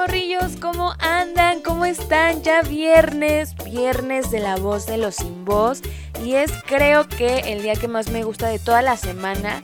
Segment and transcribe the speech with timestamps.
[0.00, 0.56] Morrillos?
[0.56, 1.60] ¿Cómo andan?
[1.60, 2.42] ¿Cómo están?
[2.42, 5.82] Ya viernes, viernes de la voz de los sin voz
[6.24, 9.62] y es creo que el día que más me gusta de toda la semana,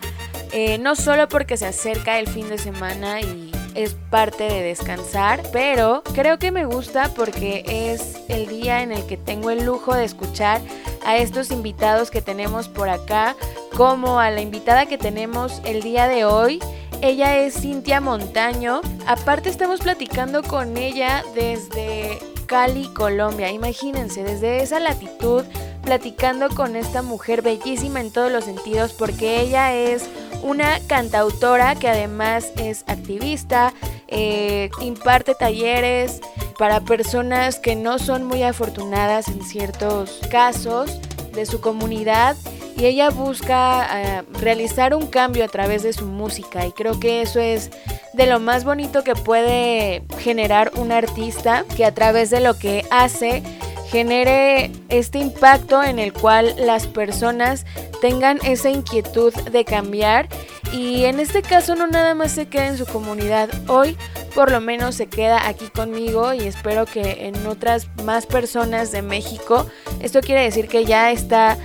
[0.53, 5.43] eh, no solo porque se acerca el fin de semana y es parte de descansar,
[5.55, 9.95] pero creo que me gusta porque es el día en el que tengo el lujo
[9.95, 10.61] de escuchar
[11.07, 13.37] a estos invitados que tenemos por acá,
[13.75, 16.61] como a la invitada que tenemos el día de hoy.
[17.07, 18.81] Ella es Cintia Montaño.
[19.07, 23.53] Aparte estamos platicando con ella desde Cali, Colombia.
[23.53, 25.45] Imagínense, desde esa latitud
[25.83, 30.11] platicando con esta mujer bellísima en todos los sentidos porque ella es
[30.43, 33.73] una cantautora que además es activista,
[34.09, 36.21] eh, imparte talleres
[36.59, 40.99] para personas que no son muy afortunadas en ciertos casos
[41.37, 42.37] de su comunidad
[42.77, 46.67] y ella busca eh, realizar un cambio a través de su música.
[46.67, 47.71] Y creo que eso es
[48.13, 52.85] de lo más bonito que puede generar un artista que a través de lo que
[52.91, 53.43] hace
[53.89, 57.65] genere este impacto en el cual las personas
[58.01, 60.29] tengan esa inquietud de cambiar.
[60.73, 63.97] Y en este caso no nada más se queda en su comunidad, hoy
[64.37, 69.01] por lo menos se queda aquí conmigo y espero que en otras más personas de
[69.01, 69.67] México,
[70.01, 71.57] esto quiere decir que ya está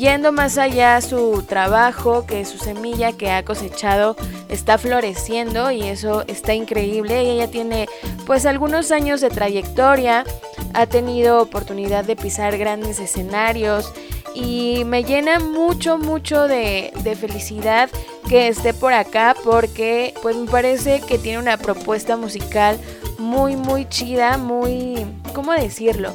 [0.00, 4.16] yendo más allá su trabajo, que su semilla que ha cosechado
[4.48, 7.20] está floreciendo y eso está increíble.
[7.20, 7.86] Ella tiene
[8.26, 10.24] pues algunos años de trayectoria,
[10.72, 13.92] ha tenido oportunidad de pisar grandes escenarios
[14.34, 17.90] y me llena mucho, mucho de, de, felicidad
[18.28, 22.78] que esté por acá porque pues me parece que tiene una propuesta musical
[23.18, 26.14] muy, muy chida, muy, ¿cómo decirlo?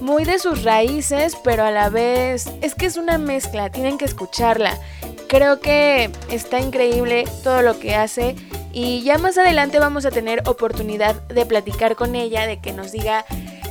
[0.00, 4.04] Muy de sus raíces, pero a la vez es que es una mezcla, tienen que
[4.04, 4.78] escucharla.
[5.28, 8.36] Creo que está increíble todo lo que hace
[8.72, 12.92] y ya más adelante vamos a tener oportunidad de platicar con ella, de que nos
[12.92, 13.24] diga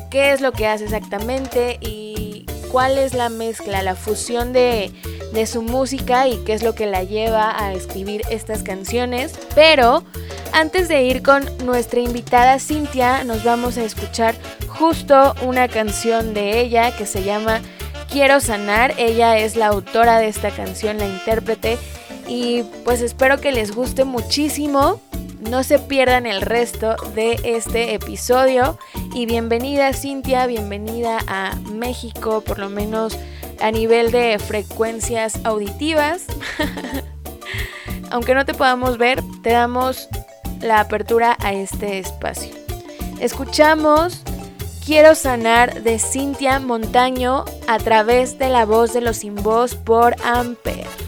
[0.10, 4.92] qué es lo que hace exactamente y cuál es la mezcla, la fusión de,
[5.32, 9.34] de su música y qué es lo que la lleva a escribir estas canciones.
[9.54, 10.04] Pero
[10.52, 14.36] antes de ir con nuestra invitada Cintia, nos vamos a escuchar
[14.78, 17.62] justo una canción de ella que se llama
[18.10, 18.94] Quiero sanar.
[18.98, 21.78] Ella es la autora de esta canción, la intérprete.
[22.28, 25.02] Y pues espero que les guste muchísimo.
[25.50, 28.78] No se pierdan el resto de este episodio.
[29.14, 33.18] Y bienvenida Cintia, bienvenida a México, por lo menos
[33.62, 36.26] a nivel de frecuencias auditivas.
[38.12, 40.08] Aunque no te podamos ver, te damos
[40.62, 42.54] la apertura a este espacio.
[43.20, 44.24] Escuchamos
[44.86, 50.16] Quiero sanar de Cintia Montaño a través de la voz de los sin voz por
[50.24, 51.05] Amper.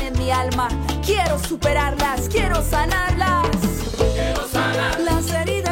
[0.00, 0.68] En mi alma.
[1.04, 3.48] Quiero superarlas, quiero sanarlas.
[4.14, 5.69] Quiero sanar las heridas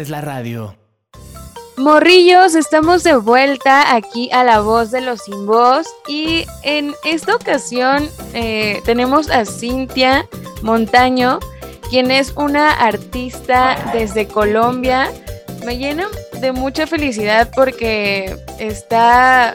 [0.00, 0.76] haces la radio.
[1.76, 7.34] Morrillos, estamos de vuelta aquí a la voz de los sin voz y en esta
[7.34, 10.26] ocasión eh, tenemos a Cintia
[10.62, 11.38] Montaño,
[11.88, 15.10] quien es una artista desde Colombia.
[15.64, 16.08] Me llena
[16.40, 19.54] de mucha felicidad porque está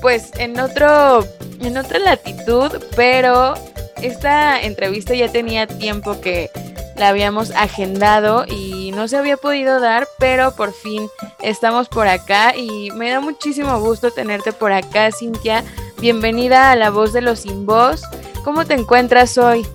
[0.00, 1.24] pues en otro
[1.60, 3.54] en otra latitud, pero
[4.02, 6.50] esta entrevista ya tenía tiempo que
[6.96, 8.63] la habíamos agendado y
[8.94, 11.08] no se había podido dar, pero por fin
[11.42, 15.64] estamos por acá y me da muchísimo gusto tenerte por acá, Cintia.
[16.00, 18.02] Bienvenida a La Voz de los Sin Voz.
[18.44, 19.66] ¿Cómo te encuentras hoy?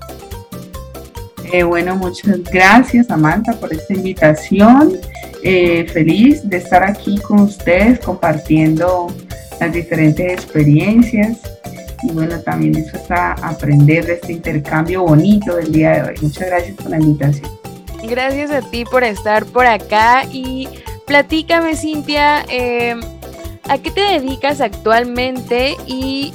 [1.51, 4.97] Eh, bueno, muchas gracias Samantha por esta invitación.
[5.43, 9.07] Eh, feliz de estar aquí con ustedes compartiendo
[9.59, 11.37] las diferentes experiencias
[12.03, 16.15] y bueno, también dispuesta a aprender de este intercambio bonito del día de hoy.
[16.21, 17.58] Muchas gracias por la invitación.
[18.03, 20.67] Gracias a ti por estar por acá y
[21.05, 22.95] platícame, Cintia, eh,
[23.67, 26.33] ¿a qué te dedicas actualmente y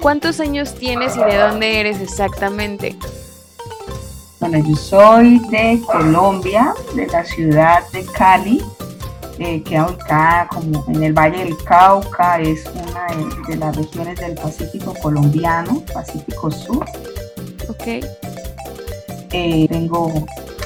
[0.00, 2.96] cuántos años tienes y de dónde eres exactamente?
[4.40, 8.62] Bueno, yo soy de Colombia, de la ciudad de Cali,
[9.38, 14.20] eh, queda ubicada como en el Valle del Cauca, es una de, de las regiones
[14.20, 16.84] del Pacífico colombiano, Pacífico Sur.
[17.68, 18.04] Ok.
[19.36, 20.12] Eh, tengo,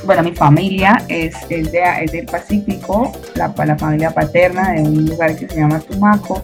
[0.04, 5.06] bueno, mi familia es, es, de, es del Pacífico, la, la familia paterna de un
[5.06, 6.42] lugar que se llama Tumaco.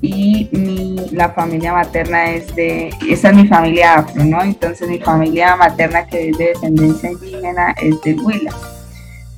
[0.00, 4.42] Y mi, la familia materna es de, esa es mi familia afro, ¿no?
[4.42, 8.52] Entonces mi familia materna que es de descendencia indígena es de Huila.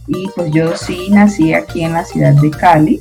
[0.07, 3.01] Y pues yo sí nací aquí en la ciudad de Cali.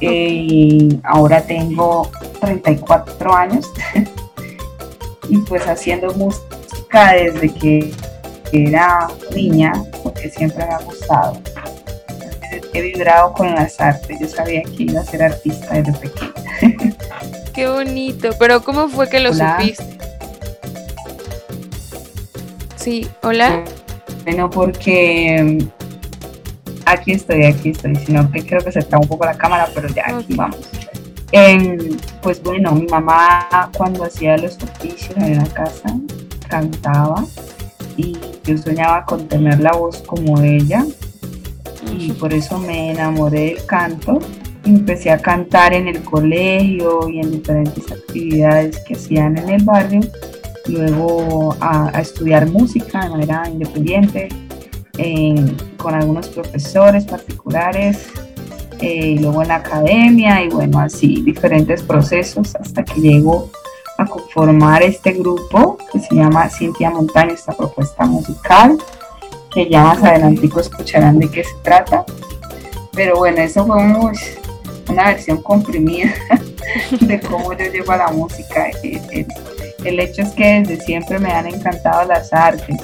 [0.00, 3.70] Eh, ahora tengo 34 años
[5.28, 7.92] y pues haciendo música desde que
[8.52, 11.40] era niña, porque siempre me ha gustado.
[12.08, 16.32] Entonces, he vibrado con las artes, yo sabía que iba a ser artista desde pequeña.
[17.54, 19.58] Qué bonito, pero ¿cómo fue que lo Hola.
[19.58, 19.98] supiste?
[22.76, 23.64] Sí, hola.
[24.24, 25.58] Bueno, porque
[26.86, 29.88] aquí estoy, aquí estoy, sino que creo que se está un poco la cámara, pero
[29.88, 30.60] ya aquí vamos.
[31.32, 35.94] Em, pues bueno, mi mamá cuando hacía los oficios en la casa
[36.48, 37.24] cantaba
[37.96, 38.16] y
[38.48, 40.84] yo soñaba con tener la voz como ella
[41.96, 44.18] y por eso me enamoré del canto.
[44.64, 50.00] Empecé a cantar en el colegio y en diferentes actividades que hacían en el barrio.
[50.66, 54.28] Luego a, a estudiar música de manera independiente
[55.76, 58.08] con algunos profesores particulares,
[58.80, 63.50] eh, luego en la academia y bueno, así diferentes procesos hasta que llego
[64.38, 68.78] a conformar este grupo que se llama Cintia Montaña, esta propuesta musical,
[69.50, 72.04] que ya más adelante escucharán de qué se trata.
[72.92, 73.76] Pero bueno, eso fue
[74.88, 76.12] una versión comprimida
[77.00, 78.68] de cómo yo llego a la música.
[79.84, 82.76] el hecho es que desde siempre me han encantado las artes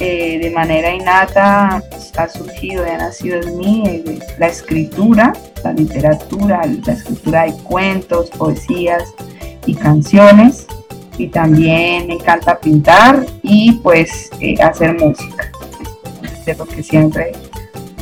[0.00, 1.82] eh, de manera innata
[2.16, 5.32] ha surgido y ha nacido en mí eh, la escritura,
[5.62, 9.02] la literatura, la escritura de cuentos, poesías
[9.66, 10.66] y canciones.
[11.16, 15.50] Y también me encanta pintar y pues eh, hacer música.
[16.44, 17.32] De lo que siempre,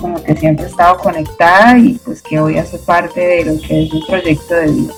[0.00, 3.84] como que siempre he estado conectada y pues que hoy hace parte de lo que
[3.84, 4.94] es un proyecto de vida.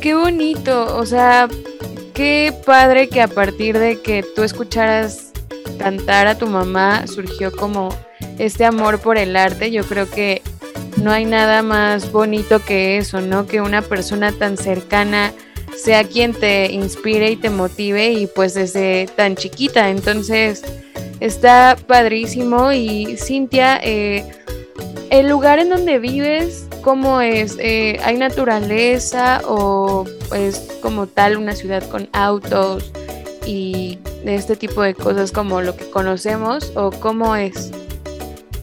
[0.00, 1.48] Qué bonito, o sea,
[2.14, 5.32] qué padre que a partir de que tú escucharas
[5.78, 7.88] cantar a tu mamá surgió como
[8.38, 9.70] este amor por el arte.
[9.70, 10.42] Yo creo que
[10.96, 13.46] no hay nada más bonito que eso, ¿no?
[13.46, 15.32] Que una persona tan cercana
[15.76, 19.90] sea quien te inspire y te motive y pues desde tan chiquita.
[19.90, 20.62] Entonces
[21.20, 24.24] está padrísimo y Cintia, eh,
[25.10, 27.56] el lugar en donde vives, ¿cómo es?
[27.58, 32.92] Eh, ¿Hay naturaleza o es como tal una ciudad con autos?
[33.46, 37.70] y de este tipo de cosas como lo que conocemos o cómo es?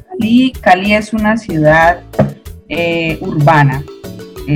[0.09, 2.01] Cali, Cali es una ciudad
[2.69, 3.83] eh, urbana,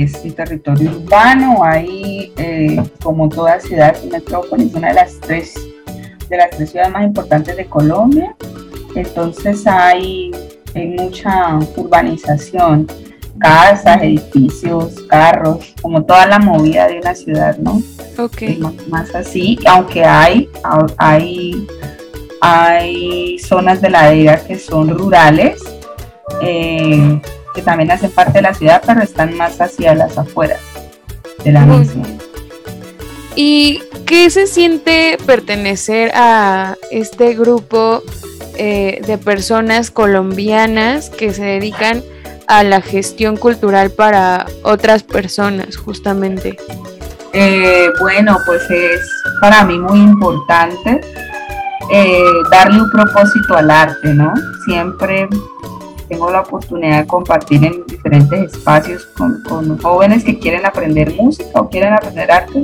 [0.02, 5.54] es un territorio urbano, hay eh, como toda ciudad, metrópolis, una de las tres
[6.28, 8.34] de las tres ciudades más importantes de Colombia,
[8.94, 10.30] entonces hay,
[10.74, 12.86] hay mucha urbanización,
[13.38, 17.82] casas, edificios, carros, como toda la movida de una ciudad, ¿no?
[18.18, 18.42] Ok.
[18.88, 20.48] Más, así, aunque hay,
[20.96, 21.66] hay,
[22.40, 25.62] hay zonas de la ladera que son rurales,
[26.40, 27.20] eh,
[27.54, 30.60] que también hacen parte de la ciudad, pero están más hacia las afueras
[31.44, 32.04] de la misma.
[33.36, 38.02] ¿Y qué se siente pertenecer a este grupo
[38.56, 42.02] eh, de personas colombianas que se dedican
[42.46, 46.56] a la gestión cultural para otras personas, justamente?
[47.32, 49.00] Eh, bueno, pues es
[49.40, 51.00] para mí muy importante
[51.90, 54.32] eh, darle un propósito al arte, ¿no?
[54.64, 55.28] Siempre
[56.14, 61.68] tengo la oportunidad de compartir en diferentes espacios con, jóvenes que quieren aprender música o
[61.68, 62.62] quieren aprender arte.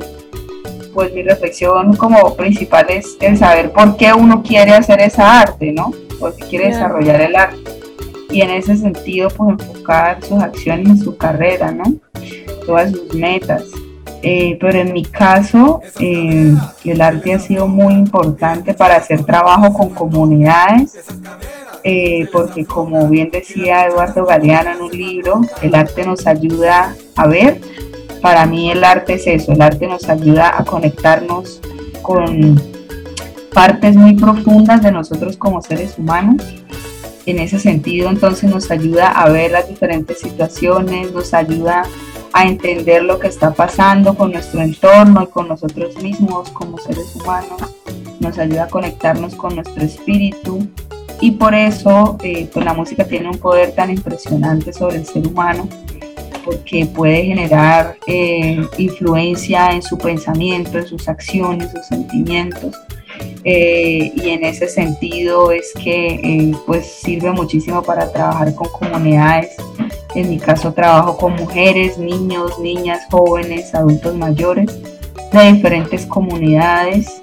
[0.95, 5.73] Pues mi reflexión como principal es el saber por qué uno quiere hacer esa arte,
[5.73, 5.92] ¿no?
[6.21, 7.59] Por qué quiere desarrollar el arte.
[8.30, 11.83] Y en ese sentido, pues enfocar sus acciones en su carrera, ¿no?
[12.66, 13.64] Todas sus metas.
[14.23, 16.54] Eh, pero en mi caso, eh,
[16.85, 20.99] el arte ha sido muy importante para hacer trabajo con comunidades,
[21.85, 27.27] eh, porque como bien decía Eduardo Galeano en un libro, el arte nos ayuda a
[27.27, 27.61] ver.
[28.21, 31.61] Para mí el arte es eso, el arte nos ayuda a conectarnos
[32.03, 32.61] con
[33.55, 36.43] partes muy profundas de nosotros como seres humanos.
[37.27, 41.85] En ese sentido, entonces nos ayuda a ver las diferentes situaciones, nos ayuda
[42.33, 47.15] a entender lo que está pasando con nuestro entorno y con nosotros mismos como seres
[47.17, 47.61] humanos,
[48.21, 50.69] nos ayuda a conectarnos con nuestro espíritu
[51.21, 55.27] y por eso eh, pues la música tiene un poder tan impresionante sobre el ser
[55.27, 55.69] humano
[56.45, 62.75] porque puede generar eh, influencia en su pensamiento, en sus acciones, sus sentimientos.
[63.45, 69.57] Eh, y en ese sentido es que pues sirve muchísimo para trabajar con comunidades
[70.15, 74.79] en mi caso trabajo con mujeres, niños, niñas, jóvenes, adultos mayores
[75.33, 77.21] de diferentes comunidades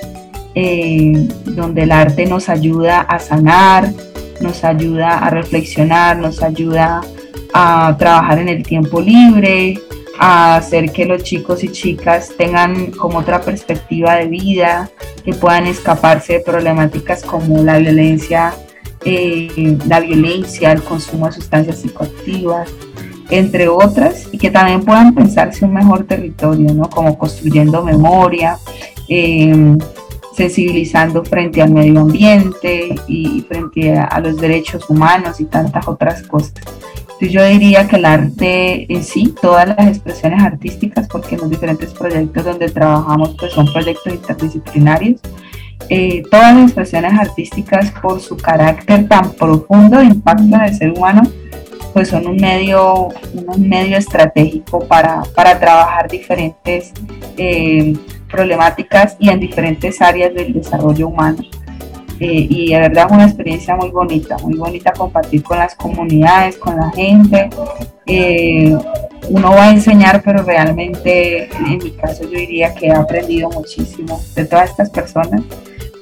[0.60, 3.94] eh, donde el arte nos ayuda a sanar,
[4.42, 7.02] nos ayuda a reflexionar, nos ayuda
[7.54, 9.80] a trabajar en el tiempo libre,
[10.18, 14.90] a hacer que los chicos y chicas tengan como otra perspectiva de vida,
[15.24, 18.56] que puedan escaparse de problemáticas como la violencia
[19.06, 22.68] eh, la violencia, el consumo de sustancias psicoactivas,
[23.30, 26.90] entre otras, y que también puedan pensarse un mejor territorio, ¿no?
[26.90, 28.58] Como construyendo memoria,
[29.08, 29.78] em,
[30.38, 36.54] sensibilizando frente al medio ambiente y frente a, los derechos humanos y tantas otras cosas.
[37.00, 41.92] Entonces yo diría que el arte en sí, todas las expresiones artísticas, porque los diferentes
[41.92, 45.20] proyectos donde trabajamos pues son proyectos interdisciplinarios,
[45.90, 50.92] eh, todas las expresiones artísticas por su carácter tan profundo de impacto en el ser
[50.92, 51.24] humano,
[51.94, 56.94] pues son un medio, un medio estratégico para, para trabajar diferentes
[57.38, 57.96] eh,
[58.30, 61.40] problemáticas y en diferentes áreas del desarrollo humano.
[62.20, 66.58] eh, y de verdad es una experiencia muy bonita, muy bonita compartir con las comunidades,
[66.58, 67.50] con la gente.
[68.08, 68.76] Eh,
[69.30, 74.20] uno va a enseñar, pero realmente en mi caso yo diría que he aprendido muchísimo
[74.36, 75.42] de todas estas personas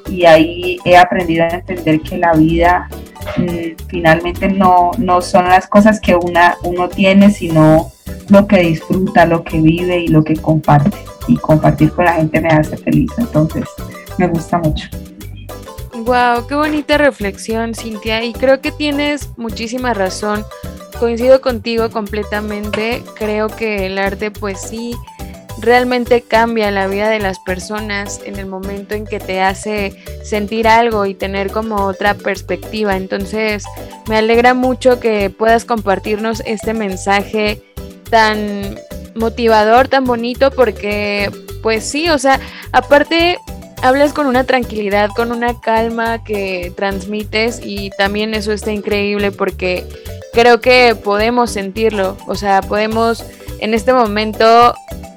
[0.09, 2.87] y ahí he aprendido a entender que la vida
[3.37, 7.91] mm, finalmente no, no son las cosas que una, uno tiene, sino
[8.29, 10.97] lo que disfruta, lo que vive y lo que comparte.
[11.27, 13.65] Y compartir con la gente me hace feliz, entonces
[14.17, 14.87] me gusta mucho.
[15.93, 18.23] Wow, qué bonita reflexión, Cintia.
[18.23, 20.45] Y creo que tienes muchísima razón.
[20.99, 23.01] Coincido contigo completamente.
[23.15, 24.93] Creo que el arte, pues sí,
[25.59, 30.67] realmente cambia la vida de las personas en el momento en que te hace sentir
[30.67, 32.97] algo y tener como otra perspectiva.
[32.97, 33.63] Entonces,
[34.07, 37.63] me alegra mucho que puedas compartirnos este mensaje
[38.09, 38.79] tan
[39.15, 41.31] motivador, tan bonito, porque
[41.61, 42.39] pues sí, o sea,
[42.71, 43.37] aparte
[43.81, 49.85] hablas con una tranquilidad, con una calma que transmites y también eso está increíble porque
[50.33, 53.23] creo que podemos sentirlo, o sea, podemos
[53.59, 54.75] en este momento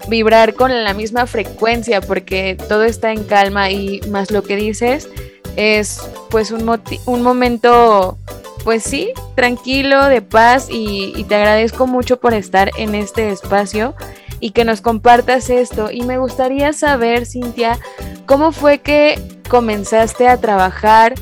[0.08, 5.08] vibrar con la misma frecuencia porque todo está en calma y más lo que dices
[5.56, 8.16] es pues un, un momento
[8.64, 13.94] pues sí, tranquilo, de paz y, te agradezco mucho por estar en este espacio
[14.40, 15.90] y que nos compartas esto.
[15.90, 17.78] Y me gustaría saber, Cintia,
[18.26, 21.14] ¿cómo fue que comenzaste a trabajar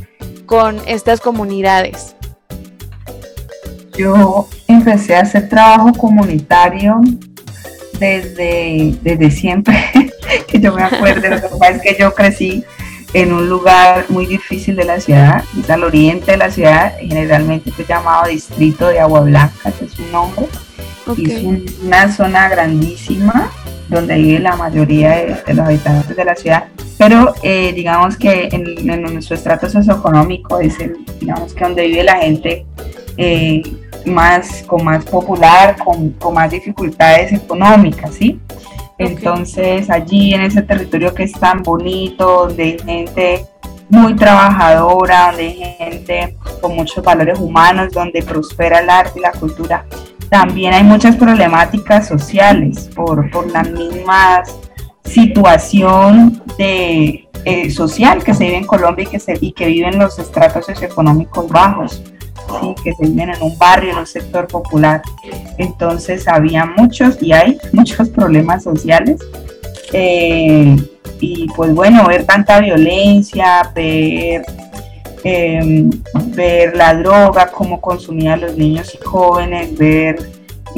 [0.47, 2.15] con estas comunidades?
[3.97, 7.01] Yo empecé a hacer trabajo comunitario
[7.99, 9.75] desde, desde siempre,
[10.49, 12.65] que yo me acuerdo, es que yo crecí
[13.17, 17.73] en un lugar muy difícil de la ciudad, es al oriente de la ciudad, generalmente
[17.73, 20.47] fue llamado Distrito de Agua Blanca, que es su nombre
[21.17, 21.43] es
[21.83, 23.51] una zona grandísima
[23.89, 25.11] donde vive la mayoría
[25.47, 26.65] de, los habitantes de la ciudad,
[26.99, 32.17] pero eh, digamos que en, nuestro estrato socioeconómico es el, digamos que donde vive la
[32.17, 32.67] gente
[33.17, 33.63] eh,
[34.05, 38.39] más, con más popular, con, con, más dificultades económicas, ¿sí?
[38.99, 43.47] Entonces allí en ese territorio que es tan bonito, donde hay gente
[43.89, 49.33] muy trabajadora, donde hay gente con muchos valores humanos, donde prospera el arte y la
[49.33, 49.85] cultura,
[50.29, 54.43] también hay muchas problemáticas sociales por, por la misma
[55.05, 60.01] situación de, eh, social que se vive en Colombia y que, se, y que viven
[60.01, 62.03] los estratos socioeconómicos bajos,
[62.83, 65.03] que se viven en un barrio, en un sector popular.
[65.59, 69.21] Entonces había muchos y hay muchos problemas sociales.
[69.93, 70.77] Eh,
[71.21, 74.45] y pues bueno, ver tanta violencia, ver
[75.29, 75.91] Em,
[76.37, 80.31] ver la droga, cómo consumían los niños y jóvenes, ver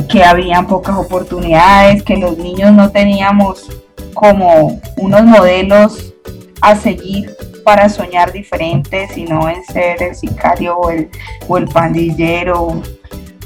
[0.08, 3.68] que habían pocas oportunidades, que los niños no teníamos
[4.14, 6.14] como unos modelos
[6.62, 7.36] a seguir
[7.68, 11.10] para soñar diferentes, sino en ser el sicario o el,
[11.48, 12.80] o el pandillero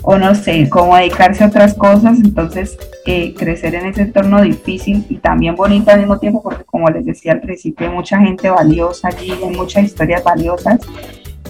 [0.03, 5.05] o no sé, cómo dedicarse a otras cosas, entonces eh, crecer en ese entorno difícil
[5.09, 9.09] y también bonito al mismo tiempo, porque como les decía al principio, mucha gente valiosa
[9.09, 10.79] allí, hay muchas historias valiosas,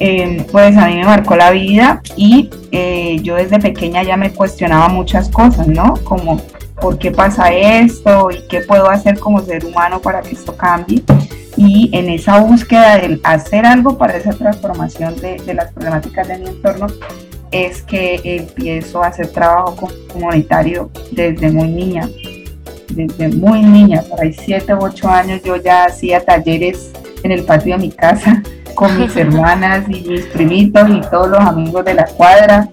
[0.00, 4.32] eh, pues a mí me marcó la vida y eh, yo desde pequeña ya me
[4.32, 5.92] cuestionaba muchas cosas, ¿no?
[6.04, 6.40] Como,
[6.82, 8.30] ¿por qué pasa esto?
[8.32, 11.02] ¿Y qué puedo hacer como ser humano para que esto cambie?
[11.56, 16.38] Y en esa búsqueda de hacer algo para esa transformación de, de las problemáticas de
[16.38, 16.88] mi entorno,
[17.52, 22.08] es que empiezo a hacer trabajo comunitario desde muy niña,
[22.90, 26.90] desde muy niña, por ahí 7 u 8 años yo ya hacía talleres
[27.22, 28.42] en el patio de mi casa
[28.74, 32.68] con mis hermanas y mis primitos y todos los amigos de la cuadra,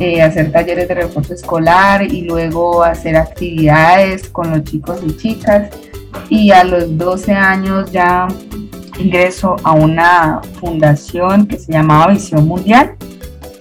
[0.00, 5.70] eh, hacer talleres de refuerzo escolar y luego hacer actividades con los chicos y chicas.
[6.28, 8.26] Y a los 12 años ya
[8.98, 12.96] ingreso a una fundación que se llamaba Visión Mundial,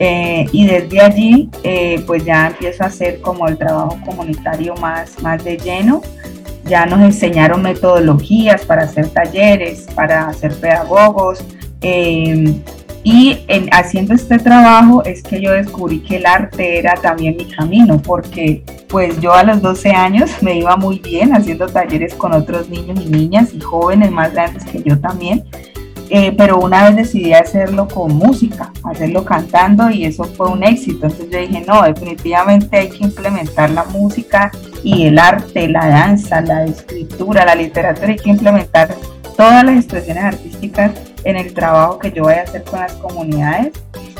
[0.02, 5.21] eh, y desde allí eh, pues ya empiezo a hacer como el trabajo comunitario más,
[5.21, 6.02] más de lleno.
[6.63, 11.43] Ya nos enseñaron metodologías para hacer talleres, para ser pedagogos.
[13.03, 17.45] Y en, haciendo este trabajo es que yo descubrí que el arte era también mi
[17.45, 22.33] camino, porque pues yo a los 12 años me iba muy bien haciendo talleres con
[22.33, 25.43] otros niños y niñas y jóvenes más grandes que yo también.
[26.12, 31.05] Eh, pero una vez decidí hacerlo con música, hacerlo cantando y eso fue un éxito.
[31.05, 34.51] Entonces yo dije, no, definitivamente hay que implementar la música
[34.83, 38.95] y el arte, la danza, la escritura, la literatura, hay que implementar
[39.38, 40.91] todas las expresiones artísticas
[41.23, 43.73] en el trabajo que yo voy a hacer con las comunidades.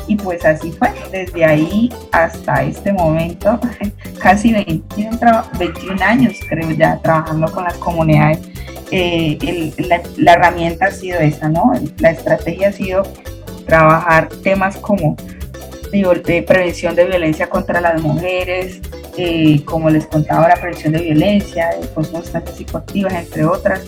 [0.06, 3.60] Y pues así fue, desde ahí hasta este momento,
[4.20, 5.18] casi 21,
[5.56, 8.40] 21 años creo ya trabajando con las comunidades
[8.90, 9.72] eh,
[10.16, 11.72] la, herramienta ha sido esa, ¿no?
[11.98, 13.02] La estrategia ha sido
[13.66, 15.16] trabajar temas como
[16.46, 18.80] prevención de violencia contra las mujeres,
[19.16, 23.82] eh, como les contaba, la prevención de violencia, de sustancias psicoactivas, entre otras,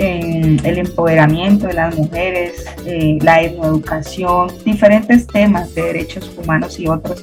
[0.00, 7.22] el empoderamiento de las mujeres, eh, la educación, diferentes temas de derechos humanos y otros.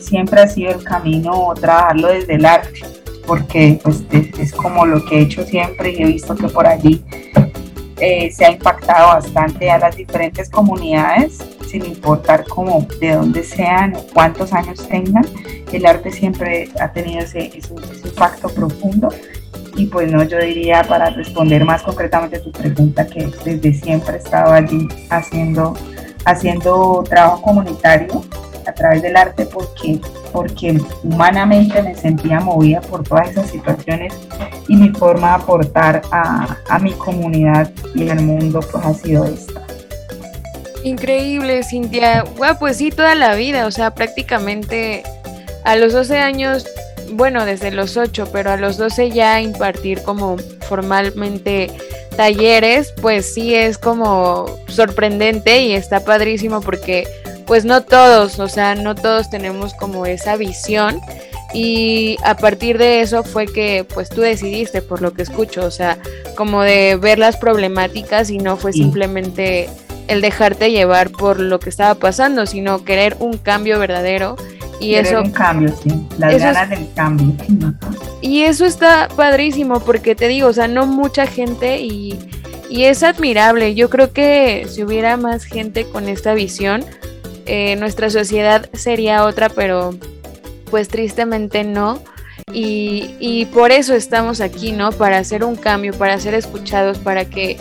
[0.00, 2.80] Siempre ha sido el camino trabajarlo desde el arte,
[3.26, 7.04] porque pues, es, como lo que he hecho siempre y he visto que por allí
[7.98, 13.94] eh, se ha impactado bastante a las diferentes comunidades, sin importar cómo, de dónde sean
[13.96, 15.26] o cuántos años tengan,
[15.72, 17.50] el arte siempre ha tenido ese
[18.04, 19.08] impacto profundo
[19.74, 24.18] y pues no, yo diría para responder más concretamente tu pregunta que desde siempre he
[24.18, 25.74] estado allí haciendo,
[26.24, 28.24] haciendo trabajo comunitario
[28.66, 30.00] a través del arte porque,
[30.32, 34.14] porque humanamente me sentía movida por todas esas situaciones
[34.68, 39.24] y mi forma de aportar a, a mi comunidad y al mundo pues ha sido
[39.24, 39.62] esta.
[40.84, 42.24] Increíble, Cintia.
[42.36, 45.04] Bueno, pues sí, toda la vida, o sea, prácticamente
[45.64, 46.66] a los 12 años
[47.12, 50.36] bueno, desde los 8, pero a los 12 ya impartir como
[50.68, 51.70] formalmente
[52.16, 57.06] talleres, pues sí es como sorprendente y está padrísimo porque
[57.46, 61.00] pues no todos, o sea, no todos tenemos como esa visión.
[61.54, 65.70] Y a partir de eso fue que pues tú decidiste por lo que escucho, o
[65.70, 65.98] sea,
[66.34, 69.68] como de ver las problemáticas y no fue simplemente
[70.08, 74.36] el dejarte llevar por lo que estaba pasando, sino querer un cambio verdadero
[74.82, 77.34] y eso un cambio, sí, las ganas del cambio.
[78.20, 82.18] Y eso está padrísimo porque te digo, o sea, no mucha gente y,
[82.68, 83.74] y es admirable.
[83.74, 86.84] Yo creo que si hubiera más gente con esta visión,
[87.46, 89.94] eh, nuestra sociedad sería otra, pero
[90.70, 92.00] pues tristemente no.
[92.52, 94.90] Y, y por eso estamos aquí, ¿no?
[94.92, 97.56] Para hacer un cambio, para ser escuchados, para que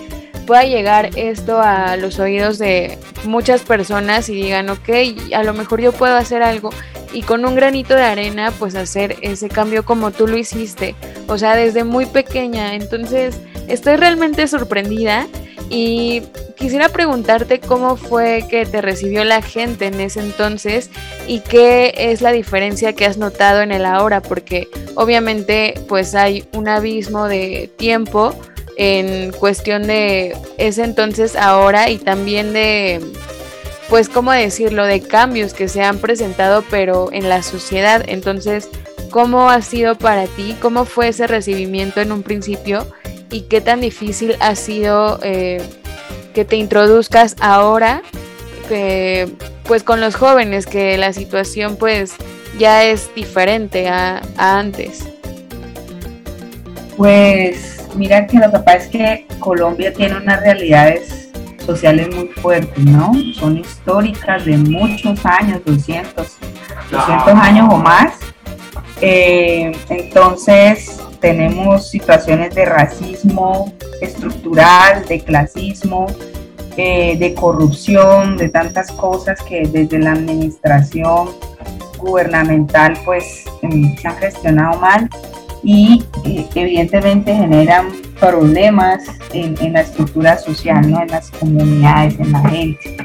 [0.46, 4.90] pueda llegar esto a los oídos de muchas personas y digan, ok,
[5.36, 6.72] a lo mejor yo puedo hacer algo
[7.14, 10.96] y con un granito de arena pues hacer ese cambio como tú lo hiciste,
[11.28, 12.76] o sea, desde muy pequeña.
[12.76, 15.28] Entonces, estoy realmente sorprendida
[15.70, 16.24] y
[16.58, 20.90] quisiera preguntarte cómo fue que te recibió la gente en ese entonces
[21.28, 26.46] y qué es la diferencia que has notado en el ahora, porque obviamente pues hay
[26.54, 28.36] un abismo de tiempo
[28.78, 33.00] en cuestión de ese entonces ahora y también de
[33.92, 38.02] pues, ¿cómo decirlo?, de cambios que se han presentado, pero en la sociedad.
[38.08, 38.70] Entonces,
[39.10, 40.56] ¿cómo ha sido para ti?
[40.62, 42.88] ¿Cómo fue ese recibimiento en un principio?
[43.30, 45.62] ¿Y qué tan difícil ha sido eh,
[46.34, 48.02] que te introduzcas ahora,
[49.66, 52.14] pues con los jóvenes, que la situación pues
[52.58, 55.04] ya es diferente a antes?
[56.96, 61.21] Pues mira que lo que pasa es que Colombia tiene unas realidades
[61.62, 63.14] sociales muy fuertes, ¿no?
[63.34, 66.38] Son históricas de muchos años, 200,
[66.92, 68.14] 200 años o más.
[69.02, 76.08] Eh, entonces tenemos situaciones de racismo estructural, de clasismo,
[76.78, 81.30] eh, de corrupción, de tantas cosas que desde la administración
[81.98, 85.10] gubernamental pues em, se han gestionado mal
[85.64, 87.90] y eh, evidentemente generan
[88.22, 89.04] problemas
[89.34, 91.02] en, la estructura social, ¿no?
[91.02, 92.98] en las comunidades, en la gente.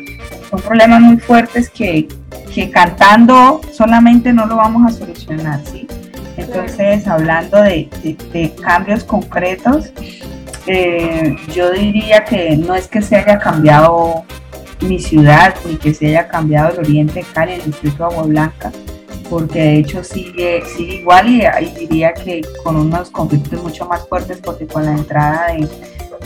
[0.51, 2.07] Son problemas muy fuertes que,
[2.55, 5.89] que cantando solamente no lo vamos a solucionar, ¿sí?
[6.37, 9.91] Entonces, hablando de, de, cambios concretos,
[10.67, 14.25] eh, yo diría que no es que se haya cambiado
[14.83, 18.71] mi ciudad ni que se haya cambiado el Oriente Cali, el distrito de Agua Blanca,
[19.31, 21.43] porque de hecho sigue, sigue igual y,
[21.79, 25.47] diría que con unos conflictos mucho más fuertes porque con la entrada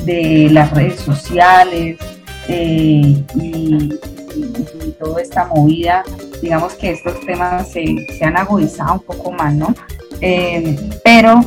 [0.04, 1.98] de, las redes sociales
[2.48, 3.98] eh, y,
[4.98, 6.04] toda esta movida,
[6.42, 9.74] digamos que estos temas se, han agudizado un poco más, ¿no?
[10.20, 11.40] Eh, pero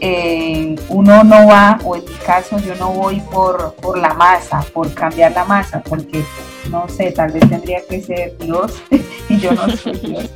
[0.00, 4.64] eh, uno no va, o en mi caso yo no voy por, por la masa,
[4.72, 6.24] por cambiar la masa, porque
[6.70, 8.82] no sé, tal vez tendría que ser Dios
[9.28, 10.30] y yo no soy Dios,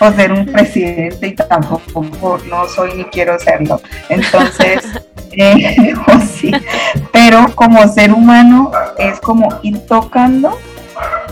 [0.00, 3.80] o ser un presidente y tampoco no soy ni quiero serlo.
[4.08, 4.84] Entonces,
[5.32, 5.94] eh,
[6.34, 6.50] sí,
[7.12, 10.58] pero como ser humano es como ir tocando,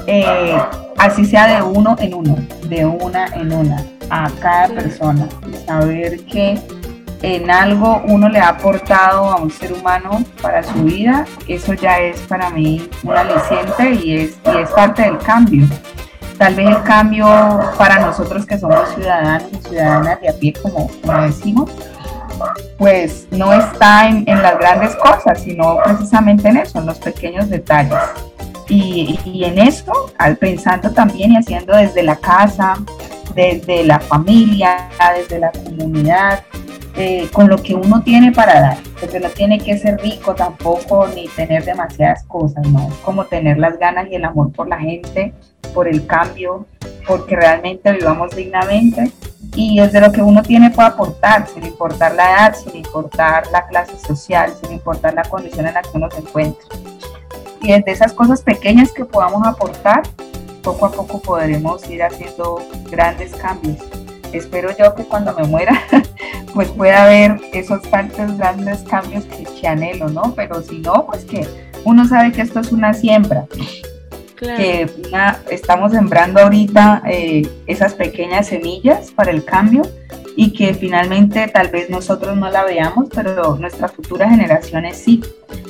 [0.06, 0.56] eh,
[0.98, 2.36] así sea de uno en uno,
[2.68, 5.28] de una en una, a cada persona,
[5.66, 6.60] saber que
[7.22, 11.98] en algo uno le ha aportado a un ser humano para su vida, eso ya
[12.00, 15.66] es para mí un aliciente y es, y es parte del cambio.
[16.36, 17.26] Tal vez el cambio
[17.78, 21.70] para nosotros que somos ciudadanos y ciudadanas de a pie, como, como decimos,
[22.76, 27.98] pues no está en, las grandes cosas, sino precisamente en eso, en los pequeños detalles.
[28.68, 32.74] Y, y en eso, al pensando también y haciendo desde la casa,
[33.34, 36.44] desde la familia, desde la comunidad,
[36.94, 41.08] eh, con lo que uno tiene para dar, porque no tiene que ser rico tampoco
[41.08, 42.88] ni tener demasiadas cosas, ¿no?
[42.88, 45.32] Es como tener las ganas y el amor por la gente,
[45.72, 46.66] por el cambio,
[47.06, 49.10] porque realmente vivamos dignamente
[49.54, 53.66] y desde lo que uno tiene puede aportar, sin importar la edad, sin importar la
[53.66, 56.64] clase social, sin importar la condición en la que uno se encuentre.
[57.60, 60.02] Y desde esas cosas pequeñas que podamos aportar,
[60.62, 63.78] poco a poco podremos ir haciendo grandes cambios
[64.32, 65.80] espero yo que cuando me muera
[66.54, 70.34] pues pueda haber esos tantos grandes cambios que, anhelo, ¿no?
[70.34, 71.46] Pero si no, pues que
[71.84, 73.46] uno sabe que esto es una siembra,
[74.36, 74.90] que
[75.50, 79.82] estamos sembrando ahorita eh, esas pequeñas semillas para el cambio
[80.36, 85.22] y que finalmente tal vez nosotros no la veamos, pero nuestras futuras generaciones sí.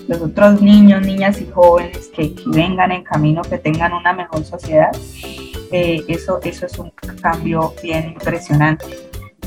[0.08, 4.44] Los otros niños, niñas y jóvenes que, que vengan en camino, que tengan una mejor
[4.44, 4.90] sociedad,
[5.72, 8.84] eh, eso, eso es un cambio bien impresionante.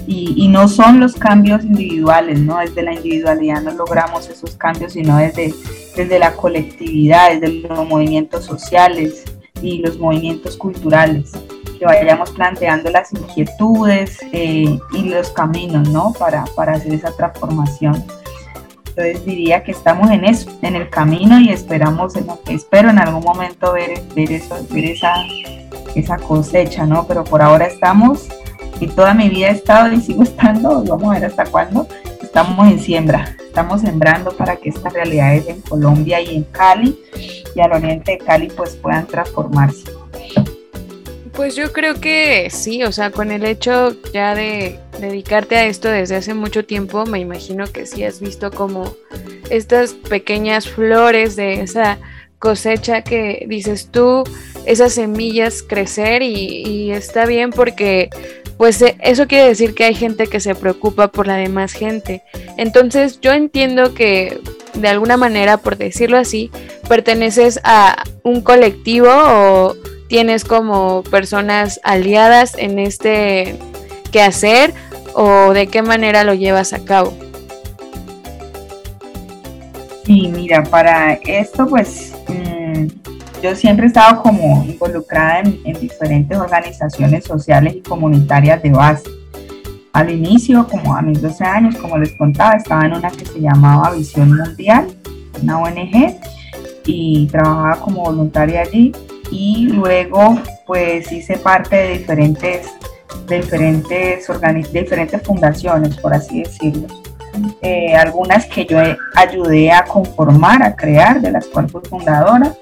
[0.08, 2.60] Y, no son los cambios individuales, ¿no?
[2.60, 5.54] Desde la individualidad no logramos esos cambios, sino desde,
[5.96, 9.24] desde la colectividad, desde los movimientos sociales
[9.64, 11.32] y los movimientos culturales,
[11.86, 16.14] vayamos planteando las inquietudes eh, y los caminos, ¿no?
[16.14, 18.04] Para, para hacer esa transformación.
[18.88, 22.14] Entonces diría que estamos en eso, en el camino y esperamos,
[22.48, 25.16] espero en algún momento ver, ver, eso, ver esa
[25.96, 27.08] esa cosecha, ¿no?
[27.08, 28.28] Pero por ahora estamos,
[28.80, 31.88] y toda mi vida he estado y sigo estando, vamos a ver hasta cuándo,
[32.22, 37.00] estamos en siembra, estamos sembrando para que estas realidades en Colombia y en Cali
[37.56, 39.95] y al oriente de Cali pues puedan transformarse.
[41.36, 45.90] Pues yo creo que sí, o sea, con el hecho ya de dedicarte a esto
[45.90, 48.96] desde hace mucho tiempo, me imagino que sí has visto como
[49.50, 51.98] estas pequeñas flores de esa
[52.40, 54.24] cosecha que dices tú,
[54.66, 58.10] esas semillas crecer y, está bien porque
[58.58, 62.24] pues eh, eso quiere decir que hay gente que se preocupa por la demás gente.
[62.58, 64.40] Entonces yo entiendo que
[64.76, 66.50] de alguna manera, por decirlo así,
[66.88, 69.76] perteneces a un colectivo o
[70.08, 73.58] tienes como personas aliadas en este
[74.12, 74.74] quehacer
[75.14, 77.14] o de qué manera lo llevas a cabo.
[80.06, 82.88] Sí, mira, para esto pues mm,
[83.42, 89.10] yo siempre he estado como involucrada en, diferentes organizaciones sociales y comunitarias de base.
[89.94, 93.40] Al inicio, como a mis 12 años, como les contaba, estaba en una que se
[93.40, 94.88] llamaba Visión Mundial,
[95.42, 96.18] una ONG,
[96.86, 98.92] y trabajaba como voluntaria allí.
[99.32, 102.68] Y luego, pues hice parte de diferentes,
[103.28, 104.28] diferentes,
[104.72, 106.88] diferentes fundaciones, por así decirlo
[107.62, 108.78] eh, algunas que yo
[109.16, 112.54] ayudé a conformar, a crear, de las cuales fui fundadora,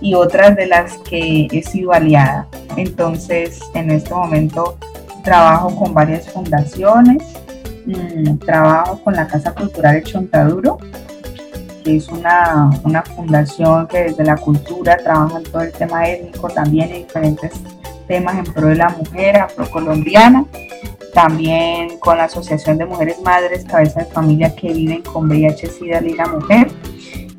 [0.00, 2.46] y otras de las que he sido aliada.
[2.76, 4.78] Entonces, en este momento
[5.24, 7.22] trabajo con varias fundaciones,
[7.86, 10.78] mm, trabajo con la Casa Cultural de Chontaduro,
[11.86, 16.48] que es una, una fundación que desde la cultura trabaja en todo el tema étnico
[16.48, 17.52] también en diferentes
[18.08, 20.44] temas en pro de la mujer afrocolombiana
[21.14, 26.00] también con la Asociación de Mujeres Madres, Cabeza de Familia que viven con VIH, SIDA
[26.00, 26.68] la mujer,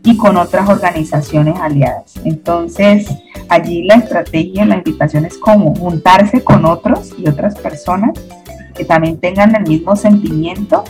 [0.04, 2.14] y con otras organizaciones aliadas.
[2.24, 3.08] Entonces,
[3.50, 8.18] allí la estrategia, la invitación es como juntarse con otros y otras personas
[8.74, 10.86] que también tengan el mismo sentimiento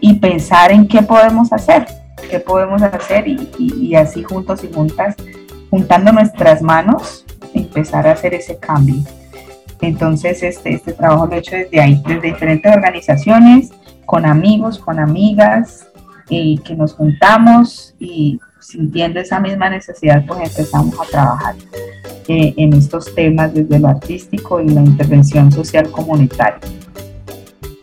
[0.00, 1.88] y pensar en qué podemos hacer,
[2.28, 5.16] qué podemos hacer y, así juntos y juntas,
[5.70, 9.02] juntando nuestras manos, empezar a hacer ese cambio.
[9.80, 13.70] Entonces, este, este trabajo lo he hecho desde ahí, desde diferentes organizaciones,
[14.04, 15.86] con amigos, con amigas,
[16.30, 21.54] y que nos juntamos y sintiendo esa misma necesidad, pues empezamos a trabajar
[22.28, 26.60] eh, en estos temas desde lo artístico y la intervención social comunitaria.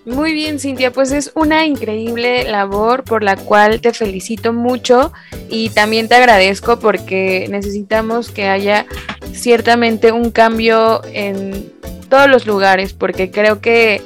[0.07, 5.11] Muy bien, Cintia, pues es una increíble labor por la cual te felicito mucho
[5.49, 8.85] y también te agradezco porque necesitamos que haya
[9.33, 11.73] ciertamente un cambio en
[12.07, 14.01] todos los lugares, porque creo que,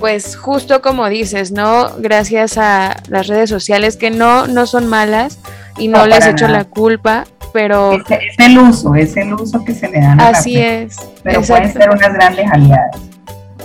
[0.00, 1.90] pues justo como dices, ¿no?
[1.98, 5.38] Gracias a las redes sociales que no, no son malas
[5.76, 7.92] y no, les echo la culpa, pero...
[7.92, 10.18] Es, el uso, es el uso que se le dan.
[10.18, 10.96] A Así es.
[11.22, 13.12] Pero pueden ser unas grandes aliadas.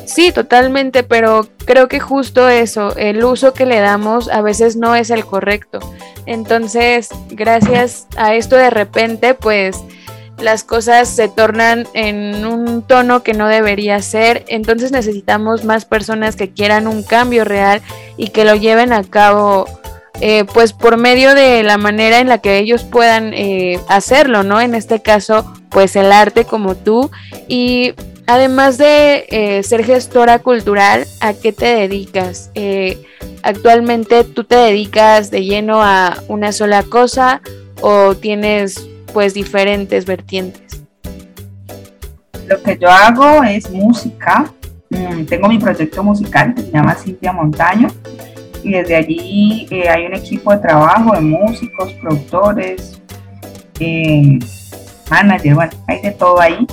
[0.07, 4.95] Sí, totalmente, pero creo que justo eso, el uso que le damos a veces no
[4.95, 5.79] es el correcto.
[6.25, 9.77] Entonces, gracias a esto de repente, pues
[10.39, 16.37] las cosas se tornan en un tono que no debería ser, entonces necesitamos más personas
[16.37, 17.81] que quieran un cambio real
[18.15, 19.65] y que lo lleven a cabo
[20.21, 24.61] eh, pues por medio de la manera en la que ellos puedan eh, hacerlo, ¿no?
[24.61, 27.11] En este caso, pues el arte como tú.
[27.47, 27.93] Y
[28.27, 32.51] además de eh, ser gestora cultural, ¿a qué te dedicas?
[33.43, 37.41] actualmente tú te dedicas de lleno a una sola cosa
[37.81, 40.83] o tienes pues diferentes vertientes?
[42.47, 44.51] Lo que yo hago es música.
[44.89, 47.89] Mm, tengo mi proyecto musical que se llama Cintia Montaño
[48.63, 53.01] y desde allí eh, hay un equipo de trabajo de músicos, productores,
[53.79, 54.39] eh,
[55.09, 56.65] managers, bueno, hay de todo ahí.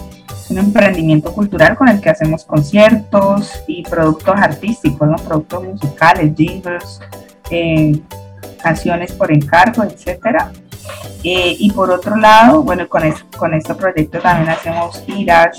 [0.44, 5.16] Es un emprendimiento cultural con el que hacemos conciertos y productos artísticos, ¿no?
[5.16, 7.00] productos musicales, jingles,
[7.50, 7.98] eh,
[8.62, 10.52] canciones por encargo, etcétera.
[11.22, 13.02] Eh, y por otro lado, bueno, con,
[13.38, 15.56] con este proyecto también hacemos giras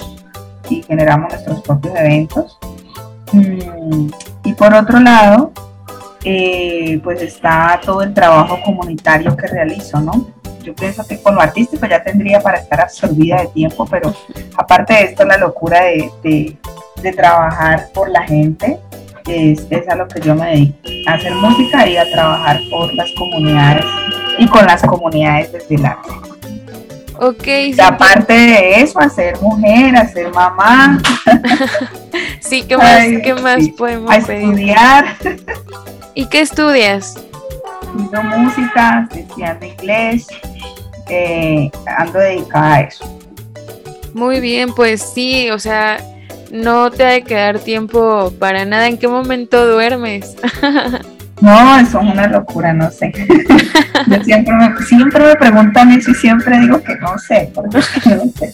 [0.70, 2.60] y generamos nuestros propios eventos.
[3.32, 4.08] Mm,
[4.44, 5.52] y por otro lado,
[6.24, 10.28] eh, pues está todo el trabajo comunitario que realizo, ¿no?
[10.66, 14.12] Yo pienso que con lo artístico ya tendría para estar absorbida de tiempo, pero
[14.58, 18.80] aparte de esto, la locura de, de, trabajar por la gente
[19.28, 22.92] es, es, a lo que yo me dedico, a hacer música y a trabajar por
[22.96, 23.86] las comunidades
[24.40, 26.10] y con las comunidades desde el arte.
[27.20, 27.48] Ok.
[27.48, 31.00] Y aparte de eso, hacer mujer, hacer mamá.
[32.40, 35.16] sí, ¿qué más, ¿qué más podemos a estudiar.
[36.16, 37.16] ¿Y qué estudias?
[37.96, 40.28] Estudio música, estudiando inglés,
[41.08, 43.20] eh, ando dedicada a eso.
[44.14, 45.98] Muy bien, pues sí, o sea,
[46.52, 48.90] no te ha de quedar tiempo para nada.
[48.90, 50.36] ¿En qué momento duermes?
[51.42, 53.14] no, eso es una locura, no sé.
[54.08, 58.26] Yo siempre me, siempre me preguntan eso y siempre digo que no sé, porque no
[58.38, 58.54] sé.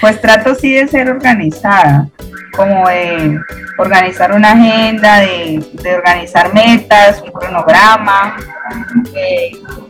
[0.00, 2.08] Pues trato sí de ser organizada
[2.56, 3.38] como de
[3.78, 5.62] organizar una agenda, de,
[5.94, 8.36] organizar metas, un cronograma,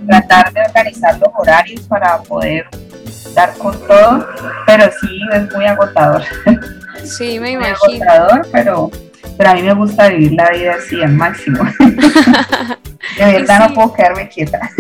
[0.07, 2.67] tratar de organizar los horarios para poder
[3.35, 4.27] dar con todo,
[4.67, 6.23] pero sí es muy agotador.
[7.05, 7.79] Sí, me imagino.
[7.87, 8.91] Muy agotador, pero,
[9.39, 11.65] pero a mí me gusta vivir la vida así al máximo.
[11.79, 14.71] de verdad no puedo quedarme quieta.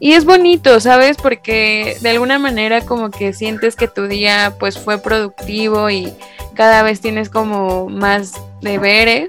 [0.00, 1.16] Y es bonito, ¿sabes?
[1.16, 6.12] Porque de alguna manera como que sientes que tu día pues fue productivo y
[6.54, 9.28] cada vez tienes como más deberes.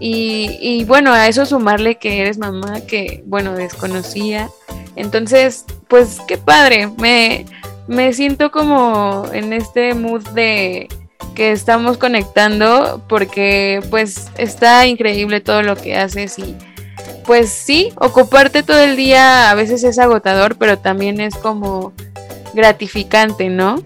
[0.00, 4.50] Y, y bueno, a eso sumarle que eres mamá, que bueno, desconocía.
[4.96, 7.46] Entonces, pues qué padre, me,
[7.88, 10.88] me siento como en este mood de
[11.34, 16.56] que estamos conectando porque pues está increíble todo lo que haces y
[17.24, 21.92] pues sí, ocuparte todo el día a veces es agotador, pero también es como
[22.54, 23.82] gratificante, ¿no?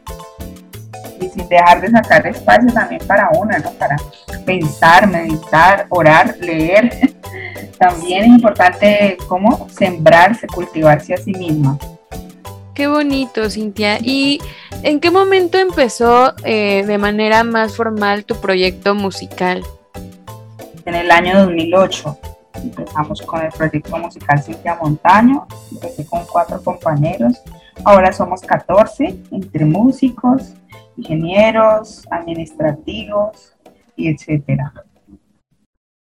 [1.21, 3.71] Y sin dejar de sacar espacio también para una, ¿no?
[3.73, 3.97] Para
[4.45, 7.15] pensar, meditar, orar, leer.
[7.79, 11.79] También es importante cómo sembrarse, cultivarse a sí misma.
[12.75, 13.99] Qué bonito, Cintia.
[14.01, 14.41] ¿Y
[14.83, 19.63] en qué momento empezó eh, de manera más formal tu proyecto musical?
[20.87, 22.19] En el año 2008
[22.63, 27.41] Empezamos con el proyecto musical Cintia Montaño, empecé con cuatro compañeros,
[27.85, 30.55] ahora somos 14 entre músicos,
[30.97, 33.57] ingenieros, administrativos
[33.97, 34.73] y etcétera.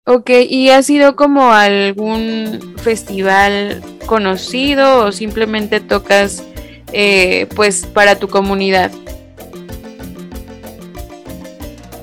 [0.05, 6.45] Ok, ¿y ha sido como algún festival conocido o simplemente tocas
[6.93, 8.89] eh, pues para tu comunidad?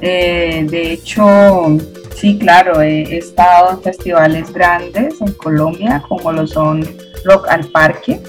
[0.02, 1.78] Eh, de hecho,
[2.14, 6.84] Sí, claro, he, estado en festivales grandes en Colombia, como lo son
[7.24, 8.20] Rock al Parque,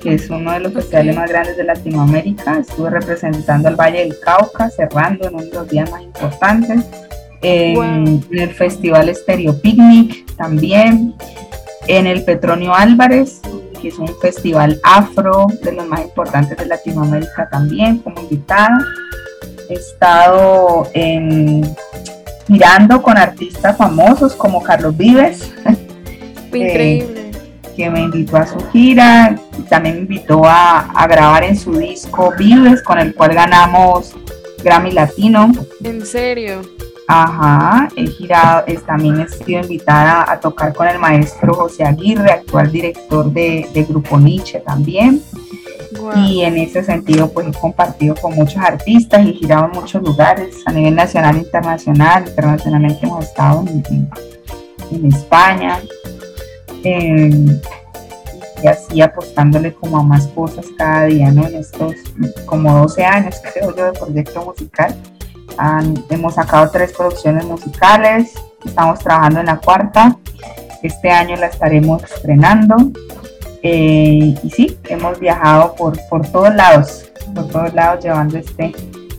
[0.00, 2.58] que es uno de los festivales más grandes de Latinoamérica.
[2.58, 6.84] Estuve representando al Valle del Cauca, cerrando en uno de los días más importantes.
[7.42, 11.14] En, el Festival Stereo Picnic también.
[11.88, 13.40] En el Petronio Álvarez,
[13.80, 18.78] que es un festival afro de los más importantes de Latinoamérica también, como invitada.
[19.68, 21.62] He estado en
[22.46, 25.52] girando con artistas famosos como Carlos Vives.
[26.52, 27.30] Increíble.
[27.76, 32.32] que me invitó a su gira, y también me invitó a, grabar en su disco
[32.38, 34.14] Vives, con el cual ganamos
[34.64, 35.52] Grammy Latino.
[35.84, 36.62] ¿En serio?
[37.08, 42.72] Ajá, he girado, también he sido invitada a tocar con el maestro José Aguirre, actual
[42.72, 45.22] director de, de Grupo Nietzsche también.
[46.16, 50.56] Y en ese sentido, pues he compartido con muchos artistas y girado en muchos lugares
[50.66, 52.24] a nivel nacional e internacional.
[52.26, 53.64] Internacionalmente hemos estado
[54.90, 55.80] en, España.
[56.82, 57.60] y
[58.62, 61.46] y así apostándole como a más cosas cada día, ¿no?
[61.46, 61.94] En estos
[62.46, 64.94] como 12 años, creo yo, de proyecto musical.
[66.10, 68.34] hemos sacado tres producciones musicales,
[68.64, 70.16] estamos trabajando en la cuarta,
[70.82, 72.76] este año la estaremos estrenando.
[73.68, 78.72] Eh, y sí, hemos viajado por, por todos lados, por todos lados llevando este,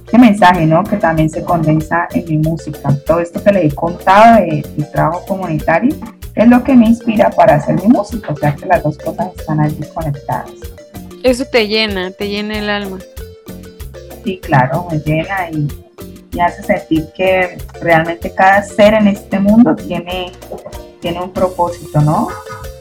[0.05, 0.85] este mensaje, ¿no?
[0.85, 2.97] Que también se condensa en mi música.
[3.05, 5.93] Todo esto que le he contado de, de trabajo comunitario
[6.33, 9.35] es lo que me inspira para hacer mi música, o sea que las dos cosas
[9.37, 10.49] están allí conectadas.
[11.23, 12.99] Eso te llena, te llena el alma.
[14.23, 15.67] Sí, claro, me llena y
[16.33, 20.31] me hace sentir que realmente cada ser en este mundo tiene,
[21.01, 22.29] tiene un propósito, ¿no?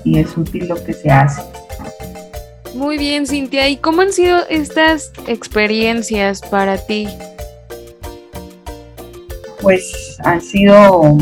[0.07, 1.43] Y es útil lo que se hace.
[2.75, 3.69] Muy bien, Cintia.
[3.69, 7.09] ¿Y cómo han sido estas experiencias para ti?
[9.61, 11.19] Pues han sido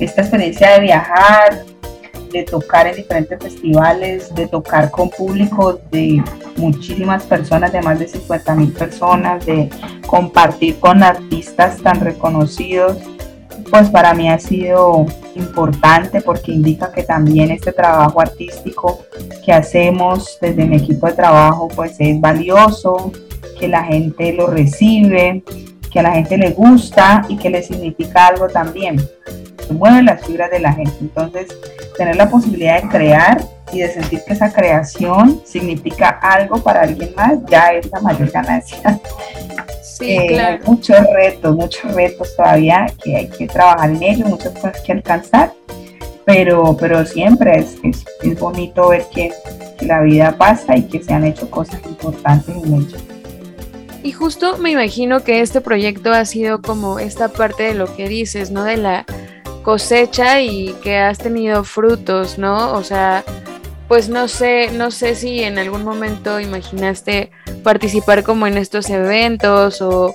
[0.00, 1.64] esta experiencia de viajar,
[2.32, 6.20] de tocar en diferentes festivales, de tocar con públicos de
[6.56, 9.70] muchísimas personas, de más de 50 mil personas, de
[10.08, 12.96] compartir con artistas tan reconocidos,
[13.70, 19.02] pues para mí ha sido importante porque indica que también este trabajo artístico
[19.44, 23.12] que hacemos desde mi equipo de trabajo pues es valioso,
[23.58, 25.42] que la gente lo recibe,
[25.90, 29.00] que a la gente le gusta y que le significa algo también
[29.72, 30.94] mueve las fibras de la gente.
[31.00, 31.48] Entonces,
[31.96, 37.14] tener la posibilidad de crear y de sentir que esa creación significa algo para alguien
[37.14, 38.98] más, ya es la mayor ganancia.
[39.98, 40.64] Sí, eh, claro.
[40.64, 45.52] Muchos retos, muchos retos todavía que hay que trabajar en ellos, muchas cosas que alcanzar,
[46.24, 49.32] pero, pero siempre es, es, bonito ver que,
[49.78, 53.02] que, la vida pasa y que se han hecho cosas importantes en ellos.
[54.04, 58.08] Y justo me imagino que este proyecto ha sido como esta parte de lo que
[58.08, 58.62] dices, ¿no?
[58.62, 59.04] De la
[59.62, 62.72] cosecha y que has tenido frutos, ¿no?
[62.74, 63.24] O sea,
[63.88, 67.30] pues no sé, no sé si en algún momento imaginaste
[67.64, 70.14] participar como en estos eventos o,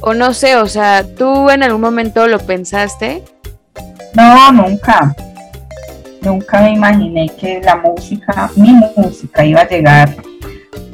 [0.00, 3.22] o no sé, o sea, ¿tú en algún momento lo pensaste?
[4.14, 5.14] No, nunca.
[6.20, 10.14] Nunca me imaginé que la música, mi música iba a llegar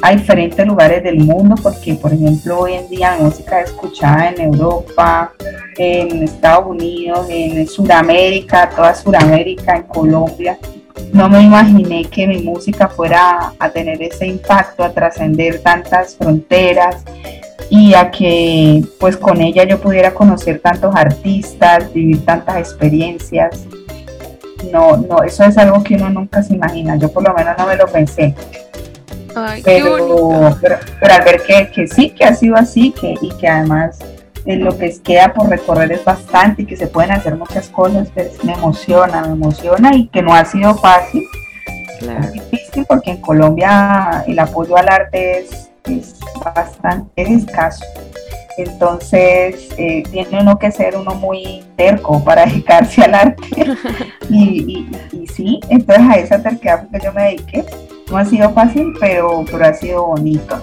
[0.02, 4.40] a diferentes lugares del mundo, porque por ejemplo hoy en día música es escuchada en
[4.40, 5.32] Europa,
[5.76, 10.58] en Estados Unidos, en Sudamérica, toda Sudamérica, en Colombia.
[11.12, 17.02] No me imaginé que mi música fuera a tener ese impacto, a trascender tantas fronteras
[17.70, 23.66] y a que pues con ella yo pudiera conocer tantos artistas, vivir tantas experiencias.
[24.72, 26.96] No, no, eso es algo que uno nunca se imagina.
[26.96, 28.34] Yo por lo menos no me lo pensé
[29.64, 33.98] pero, pero, al ver que, que, sí, que ha sido así que, y que además
[34.56, 38.42] lo que queda por recorrer es bastante y que se pueden hacer muchas cosas, pues
[38.44, 41.24] me emociona, me emociona y que no ha sido fácil.
[42.00, 47.84] Es difícil porque en Colombia el apoyo al arte es, es bastante escaso.
[48.56, 53.44] Entonces eh, tiene uno que ser uno muy terco para dedicarse al arte.
[54.30, 57.64] y, y, y, sí, entonces a esa terquedad que yo me dediqué
[58.10, 60.58] no ha sido fácil, pero, pero ha sido bonito.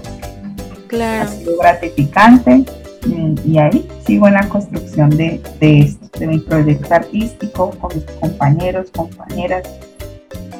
[0.87, 1.23] Claro.
[1.23, 2.65] Ha sido gratificante
[3.05, 8.03] y ahí sigo en la construcción de, de esto, de mi proyecto artístico con mis
[8.19, 9.67] compañeros, compañeras.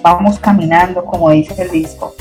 [0.02, 2.16] Vamos caminando, como dice el disco.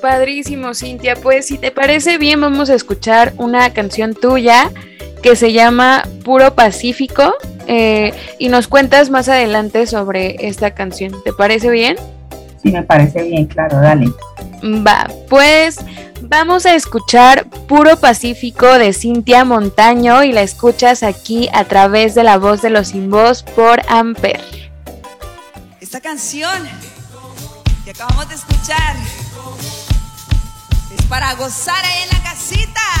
[0.00, 1.16] Padrísimo, Cintia.
[1.16, 4.70] Pues si te parece bien, vamos a escuchar una canción tuya
[5.22, 7.34] que se llama Puro Pacífico
[7.66, 11.12] eh, y nos cuentas más adelante sobre esta canción.
[11.24, 11.96] ¿Te parece bien?
[12.62, 14.06] Sí, me parece bien, claro, dale.
[14.62, 15.78] Va, pues
[16.28, 22.22] vamos a escuchar Puro Pacífico de Cintia Montaño y la escuchas aquí a través de
[22.22, 24.40] la voz de los sin voz por Amper.
[25.80, 26.68] Esta canción
[27.84, 28.96] que acabamos de escuchar
[30.94, 32.97] es para gozar ahí en la casita.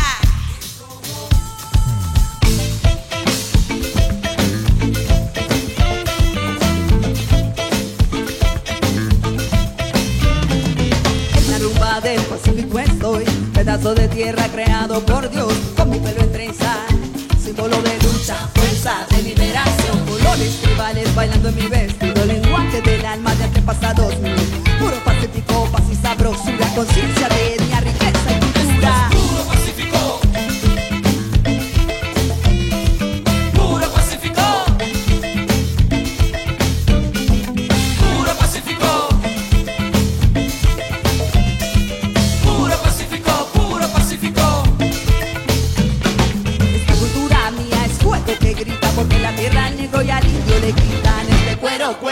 [12.00, 16.76] Del Pacífico estoy, pedazo de tierra creado por Dios, con mi pelo en trenza,
[17.42, 23.34] símbolo de lucha, fuerza de liberación, colores tribales bailando en mi vestido, lenguaje del alma
[23.34, 24.14] de antepasados
[24.78, 27.67] puro pacífico, paz y sabrosura, conciencia de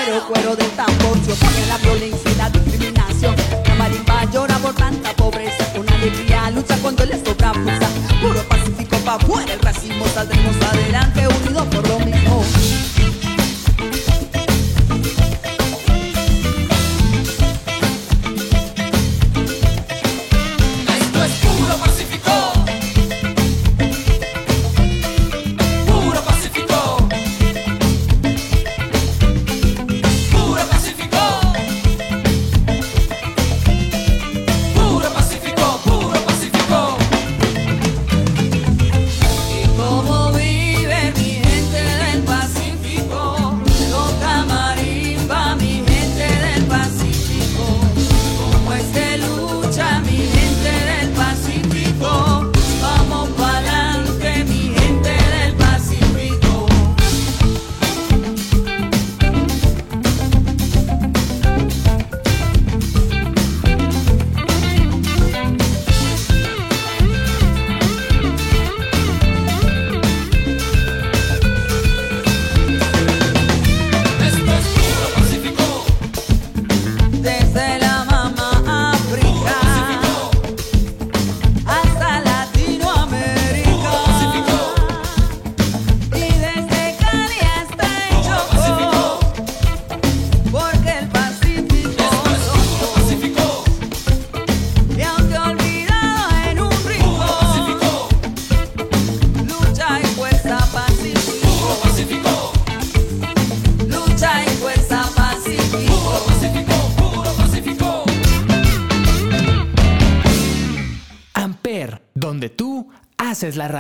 [0.09, 3.35] el cuero del tambor se la violencia y la discriminación.
[3.67, 7.89] La marimba llora por tanta pobreza, con alegría lucha cuando les sobra fuerza.
[8.21, 12.06] Puro pacífico pa' fuera el racismo, saldremos adelante unidos por lo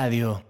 [0.06, 0.40] radio.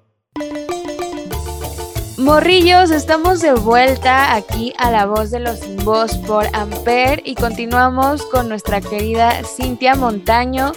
[2.19, 7.35] Morrillos, estamos de vuelta aquí a la voz de los sin voz por Amper y
[7.37, 10.73] continuamos con nuestra querida Cintia Montaño.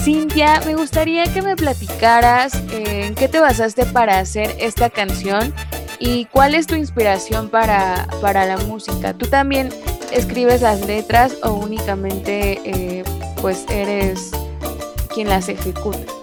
[0.00, 5.52] Cintia, me gustaría que me platicaras eh, en qué te basaste para hacer esta canción
[5.98, 9.12] y cuál es tu inspiración para, para la música.
[9.12, 9.68] ¿Tú también
[10.10, 13.04] escribes las letras o únicamente eh,
[13.42, 14.30] pues eres
[15.12, 16.21] quien las ejecuta?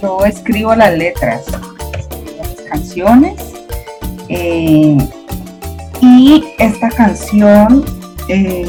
[0.00, 3.34] Yo escribo las letras, las canciones.
[4.28, 4.96] eh,
[6.00, 7.84] y esta canción
[8.28, 8.66] eh,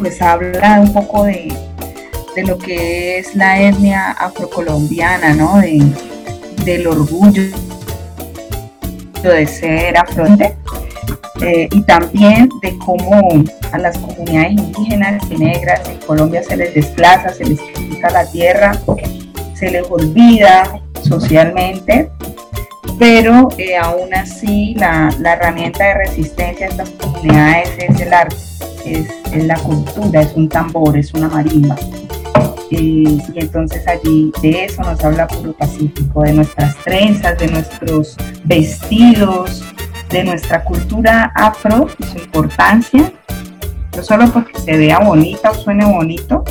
[0.00, 1.54] pues habla un poco de,
[2.34, 5.58] de lo que es la etnia afrocolombiana, ¿no?
[5.58, 5.82] De,
[6.64, 7.42] del orgullo
[9.22, 10.26] de ser afro
[11.40, 16.74] eh, y también de cómo a las comunidades indígenas y negras en Colombia se les
[16.74, 18.72] desplaza, se les quita la tierra,
[19.64, 22.10] se les olvida socialmente,
[22.98, 28.36] pero eh, aún así la, la herramienta de resistencia de estas comunidades es el arte,
[28.84, 31.76] es, la cultura, es un tambor, es una marimba.
[32.70, 39.64] Y entonces allí de eso nos habla Puro Pacífico, de nuestras trenzas, de nuestros vestidos,
[40.10, 43.12] de nuestra cultura afro y su importancia,
[43.96, 46.44] no solo porque se vea bonita o suene bonito,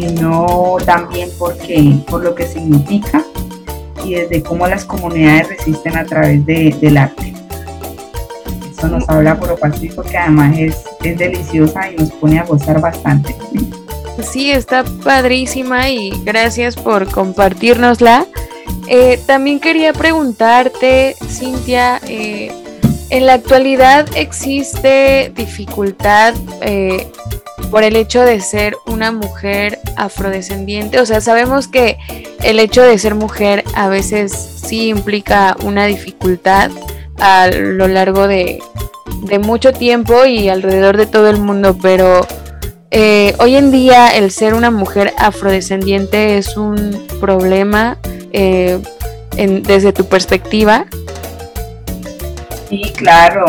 [0.00, 3.24] sino también porque, por lo que significa
[4.04, 7.32] y desde cómo las comunidades resisten a través de- del arte.
[8.70, 12.78] Eso nos habla Puro Pacífico, que además es, es deliciosa y nos pone a gozar
[12.80, 13.34] bastante.
[14.22, 18.26] Sí, está padrísima y gracias por compartirnosla.
[18.88, 22.52] Eh, también quería preguntarte, Cintia, eh,
[23.08, 27.10] ¿en la actualidad existe dificultad eh,
[27.70, 31.00] por el hecho de ser una mujer afrodescendiente?
[31.00, 31.96] O sea, sabemos que
[32.42, 36.70] el hecho de ser mujer a veces sí implica una dificultad
[37.18, 38.60] a lo largo de,
[39.22, 42.26] de mucho tiempo y alrededor de todo el mundo, pero
[42.90, 47.98] eh, hoy en día el ser una mujer afrodescendiente es un problema
[48.32, 48.78] eh,
[49.36, 50.86] en- desde tu perspectiva.
[52.68, 53.44] Sí, claro.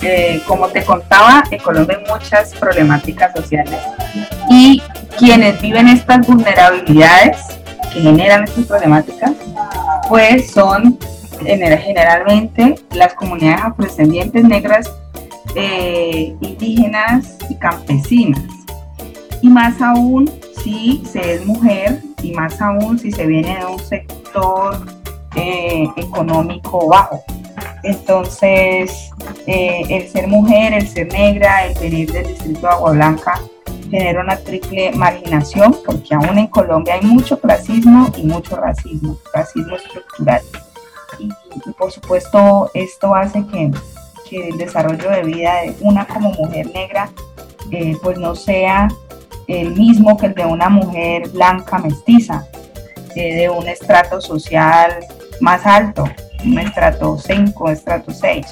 [0.00, 3.78] Eh, como te contaba, en Colombia hay muchas problemáticas sociales
[4.48, 4.82] y
[5.18, 7.36] quienes viven estas vulnerabilidades
[7.92, 9.32] que generan estas problemáticas,
[10.08, 10.98] pues son
[11.40, 14.90] gener- generalmente las comunidades afrodescendientes negras,
[15.54, 18.42] eh, indígenas y campesinas.
[19.42, 20.30] Y más aún
[20.64, 24.86] si se es mujer y más aún si se viene de un sector
[25.34, 27.22] eh, económico bajo.
[27.82, 29.10] Entonces,
[29.46, 33.40] eh, el ser mujer, el ser negra, el venir del distrito de Agua Blanca
[33.90, 39.76] genera una triple marginación, porque aún en Colombia hay mucho clasismo y mucho racismo, racismo
[39.76, 40.40] estructural.
[41.18, 41.28] Y,
[41.72, 43.70] por supuesto, esto hace que,
[44.28, 47.10] que el desarrollo de vida de una como mujer negra,
[47.70, 48.88] eh, pues no sea
[49.46, 52.46] el mismo que el de una mujer blanca mestiza.
[53.14, 55.04] eh, de un estrato social
[55.40, 56.04] más alto,
[56.44, 58.46] un estrato 5, estrato 6.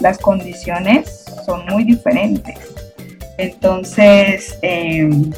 [0.00, 2.58] Las condiciones son muy diferentes.
[3.38, 5.30] Entonces, em,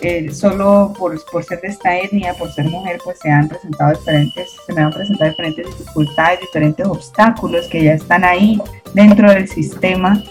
[0.00, 3.98] eh, solo por, por, ser de esta etnia, por ser mujer, pues se han presentado
[3.98, 8.58] diferentes, se me han presentado diferentes dificultades, diferentes obstáculos que ya están ahí
[8.94, 10.22] dentro del sistema.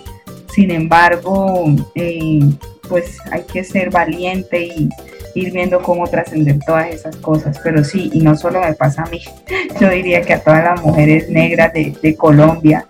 [0.51, 2.39] Sin embargo, eh,
[2.87, 4.89] pues hay que ser valiente y
[5.35, 7.59] ir viendo cómo trascender todas esas cosas.
[7.63, 9.21] Pero sí, y no solo me pasa a mí,
[9.79, 12.85] yo diría que a todas las mujeres negras de, de Colombia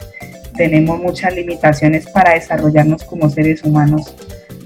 [0.56, 4.14] tenemos muchas limitaciones para desarrollarnos como seres humanos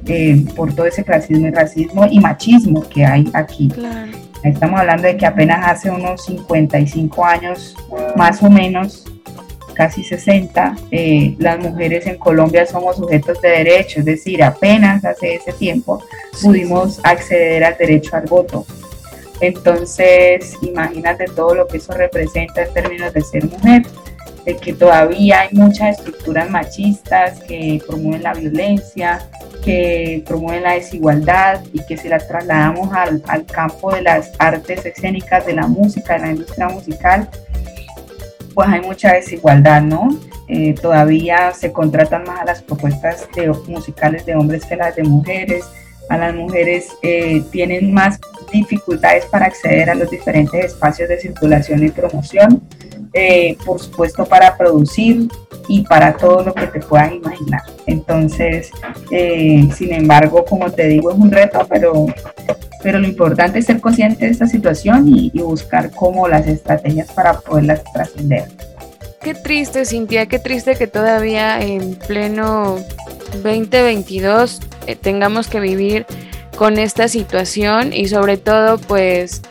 [0.08, 3.72] eh, por todo ese clasismo y racismo y machismo que hay aquí.
[4.44, 7.76] Estamos hablando de que apenas hace unos 55 años,
[8.18, 9.06] más o menos,
[9.74, 15.36] casi 60, eh, las mujeres en Colombia somos sujetos de derecho, es decir, apenas hace
[15.36, 16.04] ese tiempo
[16.42, 18.66] pudimos acceder al derecho al voto.
[19.42, 23.84] Entonces, imagínate todo lo que eso representa en términos de ser mujer,
[24.46, 29.28] de que todavía hay muchas estructuras machistas que promueven la violencia,
[29.64, 34.86] que promueven la desigualdad y que si las trasladamos al, al, campo de las artes
[34.86, 37.30] escénicas, de la música, de la industria musical,
[38.54, 40.10] pues hay mucha desigualdad, ¿no?
[40.48, 45.04] Eh, todavía se contratan más a las propuestas de, musicales de hombres que las de
[45.04, 45.66] mujeres,
[46.10, 48.20] a las mujeres eh, tienen más
[48.52, 52.62] dificultades para acceder a los diferentes espacios de circulación y promoción,
[53.14, 55.28] eh, por supuesto para producir
[55.68, 57.62] y para todo lo que te puedas imaginar.
[57.86, 58.70] Entonces,
[59.12, 62.08] eh, sin embargo, como te digo, es un reto, pero,
[62.84, 67.40] pero lo importante es ser consciente de esta situación y, buscar cómo las estrategias para
[67.40, 68.46] poderlas trascender.
[69.22, 72.78] Qué triste, Cintia, qué triste que todavía en pleno
[73.42, 76.06] 2022 eh, tengamos que vivir
[76.58, 79.42] con esta situación y sobre todo pues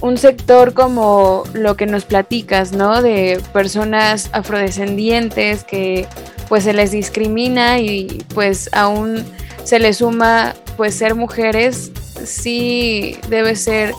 [0.00, 3.00] un sector como lo que nos platicas, ¿no?
[3.00, 6.06] De personas afrodescendientes que
[6.48, 9.24] pues se les discrimina y pues aún
[9.64, 11.90] se les suma pues ser mujeres,
[12.24, 13.92] sí debe ser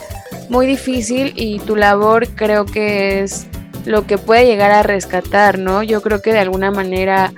[0.48, 3.48] muy difícil y tu labor creo que es
[3.84, 5.84] lo que puede llegar a rescatar, ¿no?
[5.84, 7.34] Yo creo que de alguna manera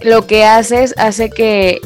[0.00, 1.82] lo que haces hace que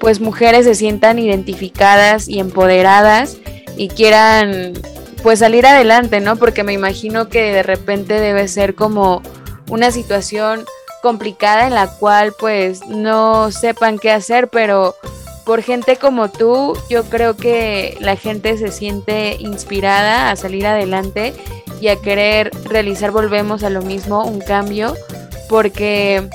[0.00, 3.38] pues mujeres se sientan identificadas y empoderadas
[3.78, 4.74] y quieran
[5.22, 6.36] pues salir adelante, ¿no?
[6.36, 9.22] Porque me imagino que de repente debe ser como
[9.70, 10.66] una situación
[11.02, 14.94] complicada en la cual pues no sepan qué hacer, pero
[15.44, 21.34] por gente como tú, yo creo que la gente se siente inspirada a salir adelante
[21.80, 24.94] y a querer realizar, volvemos a lo mismo, un cambio,
[25.48, 26.28] porque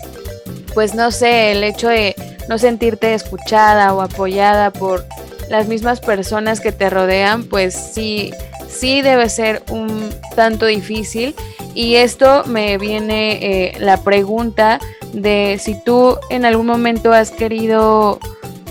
[0.73, 2.15] pues no sé, el hecho de
[2.47, 5.05] no sentirte escuchada o apoyada por
[5.49, 8.31] las mismas personas que te rodean, pues sí,
[8.67, 11.35] sí debe ser un tanto difícil.
[11.73, 14.79] Y esto me viene eh, la pregunta
[15.13, 18.19] de si tú en algún momento has querido,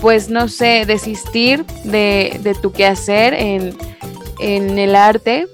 [0.01, 3.75] pues no sé, desistir de, de tu quehacer en,
[4.39, 5.47] en el arte.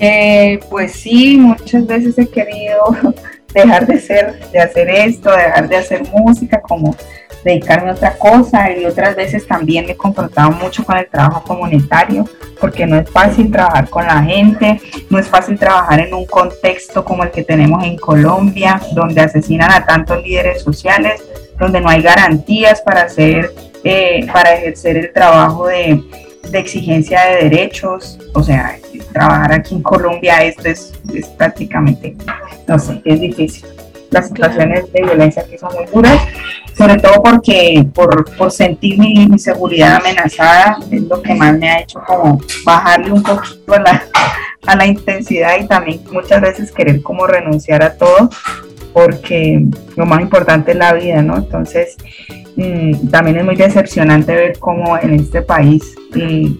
[0.00, 2.96] Eh, pues sí, muchas veces he querido
[3.54, 6.94] dejar de ser, de hacer esto, dejar de hacer música, como
[7.44, 11.42] dedicarme a otra cosa y otras veces también me he confrontado mucho con el trabajo
[11.44, 12.24] comunitario
[12.60, 14.80] porque no es fácil trabajar con la gente,
[15.10, 19.70] no es fácil trabajar en un contexto como el que tenemos en Colombia, donde asesinan
[19.70, 21.22] a tantos líderes sociales,
[21.58, 23.52] donde no hay garantías para hacer,
[23.84, 26.02] eh, para ejercer el trabajo de,
[26.50, 28.78] de exigencia de derechos, o sea,
[29.12, 32.16] trabajar aquí en Colombia esto es, es prácticamente,
[32.66, 33.66] no sé, es difícil.
[34.10, 36.18] Las situaciones de violencia aquí son muy duras,
[36.74, 41.80] sobre todo porque por, por sentir mi, seguridad amenazada es lo que más me ha
[41.80, 44.02] hecho como bajarle un poquito a la,
[44.66, 48.30] a la intensidad y también muchas veces querer como renunciar a todo
[48.92, 49.64] porque
[49.96, 51.36] lo más importante es la vida, ¿no?
[51.36, 51.96] Entonces,
[52.56, 56.52] mm, también es muy decepcionante ver cómo en este país eh,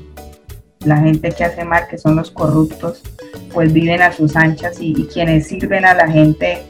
[0.84, 3.02] la gente que hace mal, que son los corruptos,
[3.52, 6.62] pues viven a sus anchas y, quienes sirven a la gente,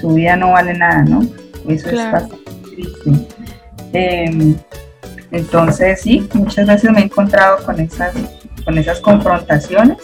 [0.00, 1.22] su vida no vale nada, ¿no?
[1.68, 2.36] Eso es bastante
[2.74, 3.10] triste.
[3.92, 4.56] Em,
[5.30, 8.14] entonces, sí, muchas veces me he encontrado con esas,
[8.64, 9.98] con esas confrontaciones,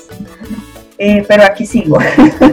[1.03, 1.99] eh, pero aquí sigo,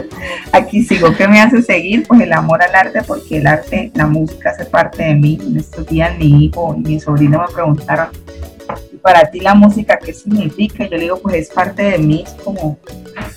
[0.52, 1.14] aquí sigo.
[1.14, 2.06] ¿Qué me hace seguir?
[2.08, 5.38] Pues el amor al arte, porque el arte, la música hace parte de mí.
[5.40, 8.08] En estos días mi hijo y mi sobrino me preguntaron,
[9.02, 10.84] para ti la música qué significa?
[10.84, 12.78] Yo le digo, pues es parte de mí, es como,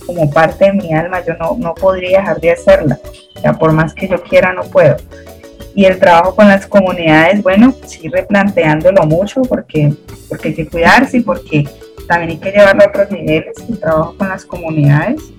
[0.06, 3.00] como parte de mi alma, yo no, no podría dejar de hacerla,
[3.36, 4.96] o sea, por más que yo quiera no puedo.
[5.74, 9.94] Y el trabajo con las comunidades, bueno, sí replanteándolo mucho porque,
[10.28, 11.66] porque hay que cuidarse y porque
[12.12, 15.32] también hay que llevarlo a otros niveles, el trabajo con las comunidades,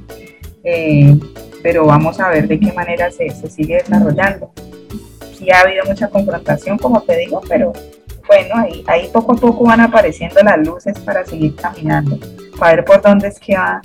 [0.64, 1.14] eh,
[1.62, 4.50] pero vamos a ver de qué manera se, se sigue desarrollando.
[5.36, 7.74] Sí ha habido mucha confrontación, como te digo, pero
[8.26, 12.18] bueno, ahí, ahí poco a poco van apareciendo las luces para seguir caminando,
[12.58, 13.82] para ver por dónde es que va,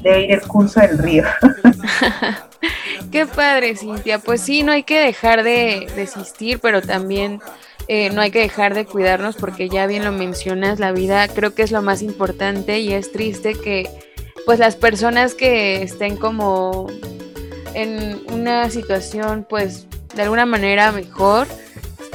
[0.00, 1.24] debe ir el curso del río.
[3.10, 4.20] Qué padre, Cintia.
[4.20, 7.40] Pues sí, no hay que dejar de desistir, pero también
[7.88, 11.54] eh, no hay que dejar de cuidarnos porque ya bien lo mencionas, la vida creo
[11.54, 13.88] que es lo más importante y es triste que
[14.44, 16.86] pues las personas que estén como
[17.74, 21.46] en una situación pues de alguna manera mejor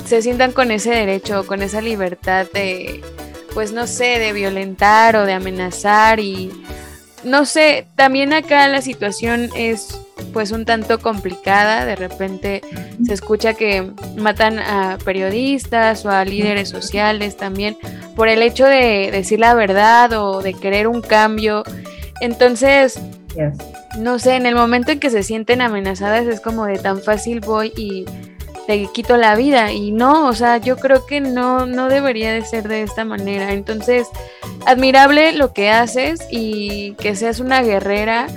[0.05, 3.01] se sientan con ese derecho, con esa libertad de
[3.53, 6.51] pues no sé, de violentar o de amenazar y
[7.23, 9.99] no sé, también acá la situación es
[10.31, 12.61] pues un tanto complicada, de repente
[13.05, 17.77] se escucha que matan a periodistas o a líderes sociales también
[18.15, 21.63] por el hecho de decir la verdad o de querer un cambio.
[22.21, 22.99] Entonces,
[23.97, 27.39] no sé, en el momento en que se sienten amenazadas es como de tan fácil
[27.39, 28.05] voy y
[28.67, 32.45] te quito la vida y no, o sea, yo creo que no, no debería de
[32.45, 33.51] ser de esta manera.
[33.51, 34.07] Entonces,
[34.65, 38.27] admirable lo que haces y que seas una guerrera.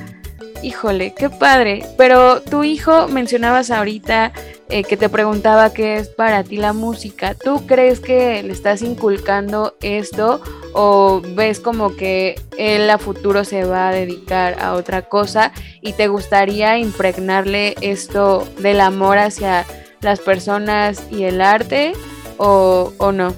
[0.62, 1.84] Híjole, qué padre.
[1.96, 4.32] Pero tu hijo mencionabas ahorita
[4.68, 7.34] eh, que te preguntaba qué es para ti la música.
[7.34, 10.40] ¿Tú crees que le estás inculcando esto
[10.72, 15.52] o ves como que él a futuro se va a dedicar a otra cosa
[15.82, 19.64] y te gustaría impregnarle esto del amor hacia
[20.00, 21.92] las personas y el arte
[22.38, 23.34] o, o no?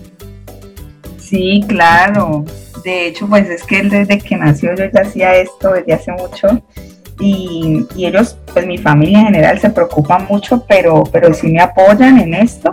[1.19, 2.45] Sí, claro.
[2.85, 6.13] De hecho, pues es que él desde que nació yo ya hacía esto desde hace
[6.13, 6.63] mucho
[7.21, 11.61] y, y, ellos, pues mi familia en general se preocupan mucho, pero, pero sí me
[11.61, 12.73] apoyan en esto.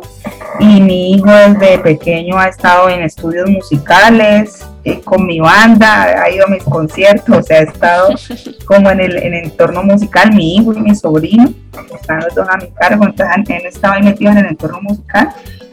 [0.60, 6.30] Y mi hijo desde pequeño ha estado en estudios musicales, eh, con mi banda, ha
[6.30, 8.10] ido a mis conciertos, o sea, ha estado
[8.66, 11.52] como en el, en el entorno musical, mi hijo y mi sobrino,
[12.00, 15.30] están los dos a mi cargo, entonces han, estado ahí metidos en el entorno musical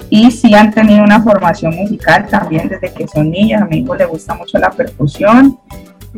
[0.08, 3.94] y sí han tenido una formación musical también desde que son niños, a mi hijo
[3.94, 5.58] le gusta mucho la percusión.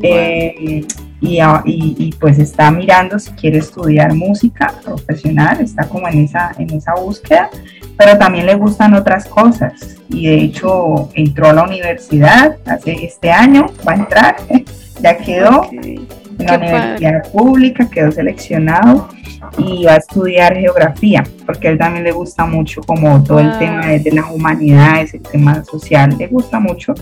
[0.03, 0.85] Eh,
[1.21, 6.71] y, y, pues está mirando si quiere estudiar música profesional, está como en esa, en
[6.71, 7.49] esa búsqueda,
[7.97, 9.97] pero también le gustan otras cosas.
[10.09, 14.37] Y de hecho entró a la universidad hace este año, va a entrar,
[15.01, 16.07] ya quedó en
[16.39, 19.09] la universidad pública, quedó seleccionado
[19.57, 23.57] y va a estudiar geografía, porque a él también le gusta mucho como todo el
[23.59, 26.95] tema de, de las humanidades, el tema social, le gusta mucho.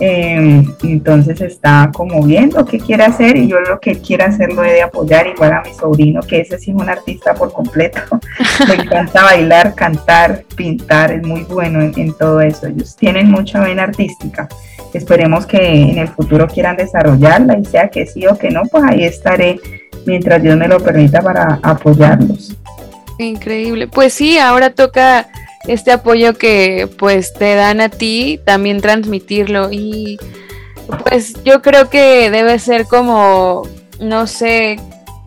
[0.00, 4.64] Eh, entonces está como viendo qué quiere hacer y yo lo que quiera hacer lo
[4.64, 8.00] he de apoyar igual a mi sobrino que ese sí es un artista por completo.
[8.68, 12.66] Le encanta bailar cantar pintar es muy bueno en, todo eso.
[12.66, 14.48] Ellos tienen mucha vena artística.
[14.92, 18.84] Esperemos que en el futuro quieran desarrollarla y sea que sí o que no pues
[18.84, 19.58] ahí estaré
[20.06, 22.56] mientras Dios me lo permita para apoyarlos.
[23.18, 23.88] Increíble.
[23.88, 25.28] Pues sí ahora toca
[25.66, 29.70] este apoyo que pues te dan a ti, también transmitirlo.
[29.70, 30.18] Y
[31.04, 33.68] pues yo creo que debe ser como,
[34.00, 34.78] no sé,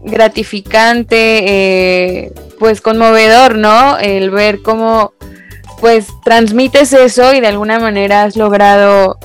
[0.02, 3.98] gratificante, eh, pues conmovedor, ¿no?
[3.98, 5.14] El ver cómo
[5.80, 9.20] pues transmites eso y de alguna manera has logrado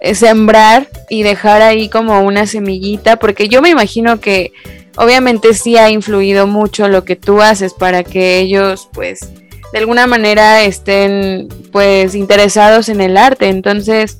[0.00, 4.52] eh, sembrar y dejar ahí como una semillita, porque yo me imagino que
[4.96, 9.30] obviamente sí ha influido mucho lo que tú haces para que ellos pues
[9.76, 13.50] de alguna manera estén pues interesados en el arte.
[13.50, 14.18] Entonces,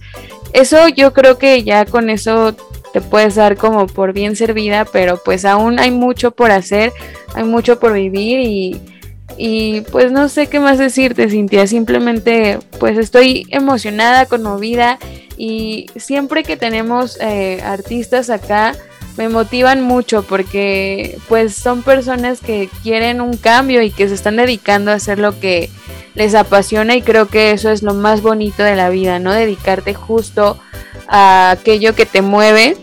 [0.53, 2.55] eso yo creo que ya con eso
[2.93, 6.93] te puedes dar como por bien servida, pero pues aún hay mucho por hacer,
[7.35, 8.83] hay mucho por vivir y,
[9.39, 14.99] y pues no sé qué más decirte, Cintia, simplemente pues estoy emocionada, conmovida
[15.39, 18.75] y siempre que tenemos eh, artistas acá,
[19.17, 24.37] me motivan mucho porque pues son personas que quieren un cambio y que se están
[24.37, 25.71] dedicando a hacer lo que
[26.15, 29.33] les apasiona y creo que eso es lo más bonito de la vida, ¿no?
[29.33, 30.59] Dedicarte justo
[31.09, 32.77] a aquello que te mueve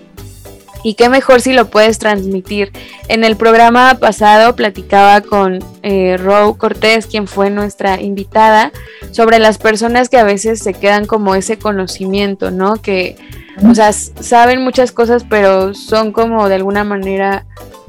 [0.83, 2.71] y qué mejor si lo puedes transmitir.
[3.07, 6.17] En el programa pasado platicaba con eh,
[6.57, 8.71] Cortés, quien fue nuestra invitada,
[9.11, 12.75] sobre las personas que a veces se quedan como ese conocimiento, ¿no?
[12.81, 13.15] Que
[13.61, 17.45] o sea, saben muchas cosas, pero son como de alguna manera,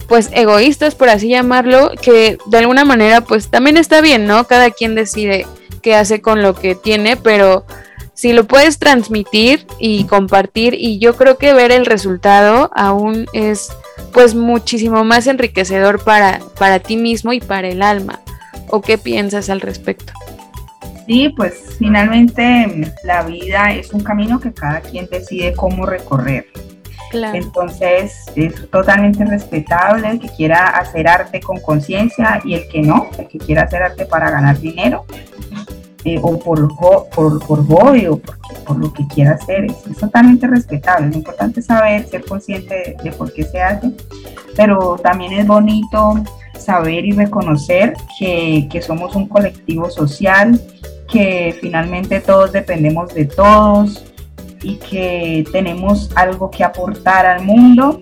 [0.09, 4.45] pues egoístas, por así llamarlo, que de alguna manera, pues también está bien, ¿no?
[4.47, 5.47] Cada quien decide
[5.83, 7.65] qué hace con lo que tiene, pero
[8.15, 13.73] si lo puedes transmitir y compartir, y yo creo que ver el resultado aún es
[14.13, 18.21] pues muchísimo más enriquecedor para, para ti mismo y para el alma.
[18.69, 20.13] ¿O qué piensas al respecto?
[21.07, 26.47] Sí, pues finalmente la vida es un camino que cada quien decide cómo recorrer.
[27.13, 33.09] Entonces es totalmente respetable el que quiera hacer arte con conciencia y el que no,
[33.19, 35.05] el que quiera hacer arte para ganar dinero
[36.05, 38.21] eh, o por, por, o
[38.65, 39.65] por, lo que quiera hacer.
[39.67, 41.09] Es, totalmente respetable.
[41.09, 43.91] Lo importante es saber, ser consciente de, por qué se hace,
[44.57, 46.23] pero también es bonito
[46.59, 50.61] saber y reconocer que, que somos un colectivo social,
[51.11, 54.05] que finalmente todos dependemos de todos,
[54.65, 58.01] y que tenemos algo que aportar al mundo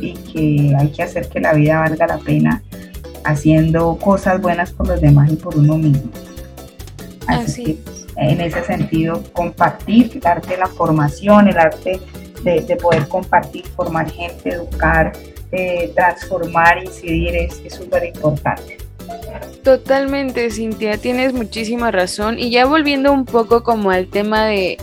[0.00, 2.62] y que hay que hacer que la vida valga la pena
[3.24, 6.10] haciendo cosas buenas por los demás y por uno mismo.
[7.26, 7.80] Así,
[8.16, 12.00] en ese sentido, compartir el arte de la formación, el arte
[12.42, 15.12] de, poder compartir, formar gente, educar,
[15.52, 18.78] eh, transformar, incidir es súper importante.
[19.62, 22.38] Totalmente, Cintia, tienes muchísima razón.
[22.38, 24.78] Y ya volviendo un poco como al tema de,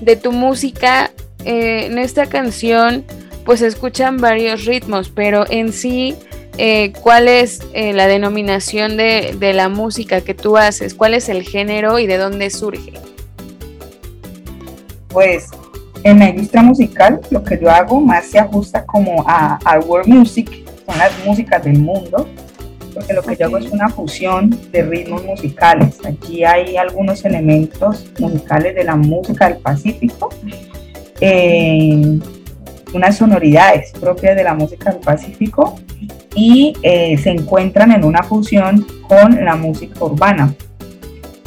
[0.00, 1.10] de tu música,
[1.44, 3.04] eh, en esta canción
[3.44, 6.14] pues se escuchan varios ritmos, pero en sí,
[6.62, 10.92] eh, ¿cuál es eh, la denominación de, la música que tú haces?
[10.92, 12.92] ¿Cuál es el género y de dónde surge?
[15.08, 15.46] Pues
[16.04, 20.06] en la industria musical lo que yo hago más se ajusta como a, a world
[20.08, 20.50] music,
[20.84, 22.28] son las músicas del mundo,
[22.92, 25.96] porque lo que yo hago es una fusión de ritmos musicales.
[26.04, 30.28] Aquí hay algunos elementos musicales de la música del Pacífico,
[31.22, 32.18] eh,
[32.92, 35.78] unas sonoridades propias de la música del Pacífico
[36.34, 40.54] y eh, se encuentran en una fusión con la música urbana,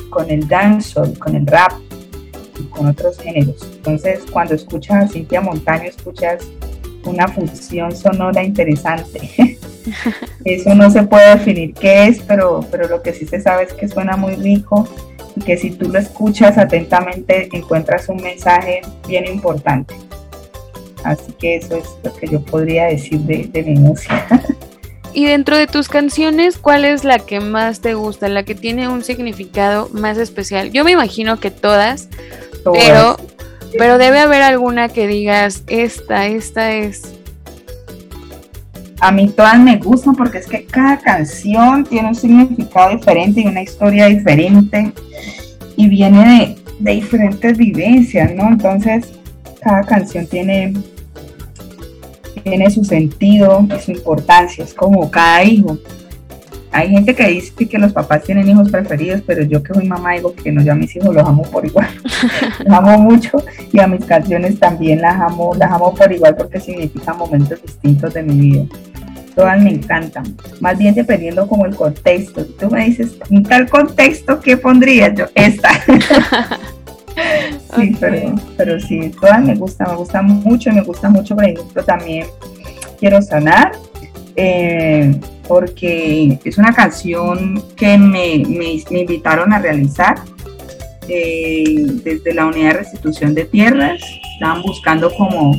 [0.10, 1.74] con el dancehall, con el rap
[2.60, 3.68] y con otros géneros.
[3.76, 6.44] Entonces, cuando escuchas a Cintia Montaño, escuchas
[7.06, 9.20] una fusión sonora interesante.
[10.46, 13.74] Eso no se puede definir qué es, pero, pero lo que sí se sabe es
[13.74, 14.88] que suena muy rico
[15.36, 19.96] y que si tú lo escuchas atentamente encuentras un mensaje bien importante.
[21.04, 24.28] Así que eso es lo que yo podría decir de, mi música.
[25.16, 28.88] Y dentro de tus canciones, ¿cuál es la que más te gusta, la que tiene
[28.88, 30.72] un significado más especial?
[30.72, 32.10] Yo me imagino que todas,
[32.64, 33.18] pero
[33.78, 37.14] pero debe haber alguna que digas, esta, esta es
[39.04, 43.47] a mí todas me gustan porque es que cada canción tiene un significado diferente y
[43.47, 44.93] una historia diferente
[45.76, 48.47] y viene de, diferentes vivencias, ¿no?
[48.47, 49.12] Entonces,
[49.62, 50.74] cada canción tiene,
[52.44, 55.78] tiene su sentido y su importancia, es como cada hijo.
[56.72, 60.14] Hay gente que dice que los papás tienen hijos preferidos, pero yo que soy mamá
[60.14, 61.88] digo que no, yo a mis hijos los amo por igual.
[62.66, 66.60] los amo mucho y a mis canciones también las amo, las amo por igual porque
[66.60, 68.66] significan momentos distintos de mi vida
[69.36, 70.36] todas me encantan.
[70.60, 72.46] Más bien dependiendo como el contexto.
[72.46, 75.26] tú me dices, en tal contexto, ¿qué pondría yo?
[75.36, 75.70] Esta.
[77.76, 81.45] sí, pero, pero sí, todas me gustan, me gustan mucho y me gusta mucho, por
[81.45, 82.28] ejemplo, también
[82.99, 83.74] Quiero Sanar.
[84.36, 85.16] Eh,
[85.47, 90.16] porque es una canción que me, invitaron a realizar
[91.07, 91.64] eh,
[92.03, 94.01] desde la unidad de restitución de tierras.
[94.34, 95.55] Estaban buscando como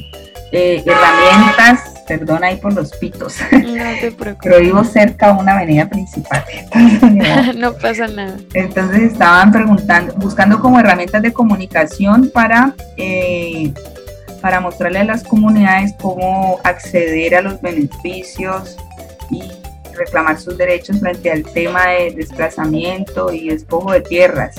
[0.52, 3.36] eh, herramientas perdona ahí por los pitos.
[4.42, 6.44] Pero vivo cerca de una avenida principal.
[7.56, 8.36] no pasa nada.
[8.52, 13.72] Entonces estaban preguntando, buscando como herramientas de comunicación para, eh,
[14.40, 18.76] para mostrarle a las comunidades cómo acceder a los beneficios
[19.30, 19.42] y
[19.94, 24.56] reclamar sus derechos frente al tema de desplazamiento y despojo de tierras.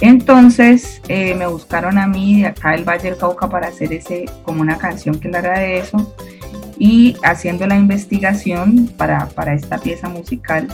[0.00, 4.24] Entonces eh, me buscaron a mí de acá del Valle del Cauca para hacer ese
[4.42, 6.12] como una canción que hablara de eso
[6.82, 10.66] y haciendo la investigación para, para esta pieza musical,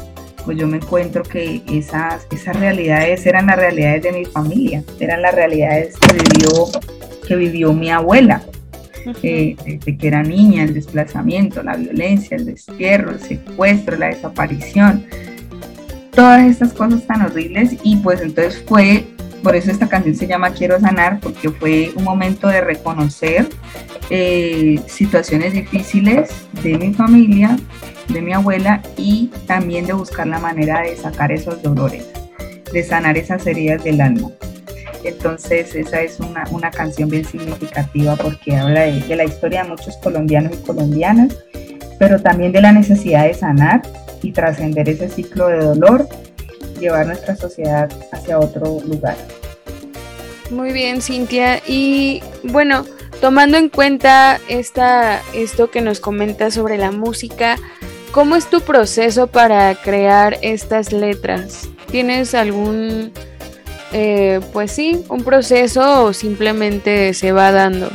[0.46, 5.20] pues yo me encuentro que esas, esas realidades eran las realidades de mi familia, eran
[5.20, 6.50] las realidades que vivió,
[7.26, 8.40] que vivió mi abuela,
[9.22, 15.04] eh, desde que era niña, el desplazamiento, la violencia, el destierro, el secuestro, la desaparición,
[16.12, 19.04] todas estas cosas tan horribles y pues entonces fue,
[19.42, 23.48] por eso esta canción se llama Quiero sanar, porque fue un momento de reconocer
[24.10, 26.30] eh, situaciones difíciles
[26.62, 27.56] de mi familia,
[28.08, 32.06] de mi abuela y también de buscar la manera de sacar esos dolores,
[32.72, 34.30] de sanar esas heridas del alma.
[35.04, 39.70] Entonces esa es una, una canción bien significativa porque habla de, de la historia de
[39.70, 41.36] muchos colombianos y colombianas,
[41.98, 43.82] pero también de la necesidad de sanar
[44.22, 46.08] y trascender ese ciclo de dolor,
[46.78, 49.16] llevar nuestra sociedad hacia otro lugar.
[50.50, 51.60] Muy bien, Cintia.
[51.66, 52.84] Y bueno,
[53.20, 57.56] Tomando en cuenta esta, esto que nos comentas sobre la música,
[58.12, 61.68] ¿cómo es tu proceso para crear estas letras?
[61.90, 63.10] ¿Tienes algún
[63.92, 67.90] eh, pues sí, un proceso o simplemente se va dando?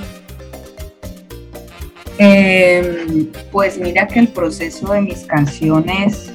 [2.18, 6.34] Em, pues mira que el proceso de mis canciones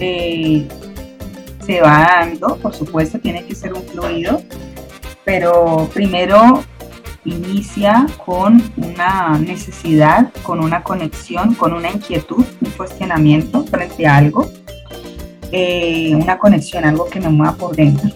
[0.00, 0.66] eh,
[1.68, 4.40] se va dando, por supuesto, tiene que ser un fluido,
[5.22, 6.64] pero primero
[7.26, 14.50] inicia con una necesidad, con una conexión, con una inquietud, un cuestionamiento frente a algo,
[15.52, 18.08] eh, una conexión, algo que me mueva por dentro.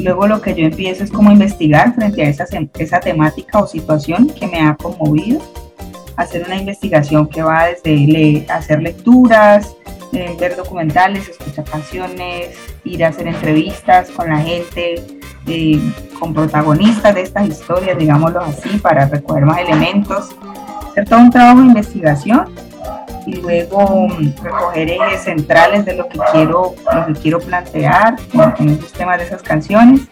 [0.00, 2.44] Luego lo que yo empiezo es como investigar frente a esa,
[2.76, 5.40] esa temática o situación que me ha conmovido,
[6.16, 9.76] hacer una investigación que va desde hacer lecturas,
[10.12, 15.04] eh, ver documentales, escuchar canciones, ir a hacer entrevistas con la gente,
[15.46, 15.80] eh,
[16.18, 20.30] con protagonistas de estas historias, digámoslo así, para recoger más elementos,
[20.90, 22.52] hacer todo un trabajo de investigación
[23.26, 28.68] y luego mm, recoger ejes centrales de lo que quiero, lo que quiero plantear en,
[28.68, 30.02] en esos temas de esas canciones.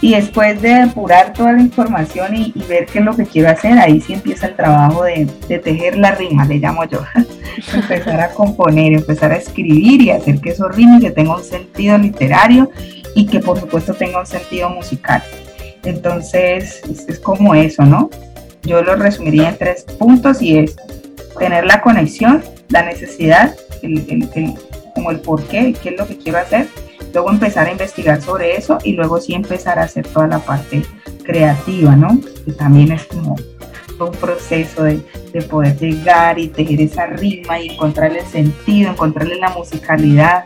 [0.00, 3.78] Y después de depurar toda la información y, ver qué es lo que quiero hacer,
[3.78, 5.26] ahí sí empieza el trabajo de,
[5.58, 7.00] tejer la rima, le llamo yo.
[7.74, 11.96] empezar a componer, empezar a escribir y hacer que eso rime, que tenga un sentido
[11.96, 12.70] literario
[13.14, 15.22] y que por supuesto tenga un sentido musical.
[15.84, 18.10] Entonces es, como eso, ¿no?
[18.62, 20.76] Yo lo resumiría en tres puntos y es
[21.38, 23.56] tener la conexión, la necesidad,
[24.94, 26.66] como el por qué, qué es lo que quiero hacer,
[27.12, 30.82] luego empezar a investigar sobre eso y luego sí empezar a hacer toda la parte
[31.22, 32.20] creativa, ¿no?
[32.44, 33.36] Que también es como
[33.98, 35.00] un proceso de,
[35.32, 40.44] de, poder llegar y tejer esa rima y encontrarle el sentido, encontrarle la musicalidad,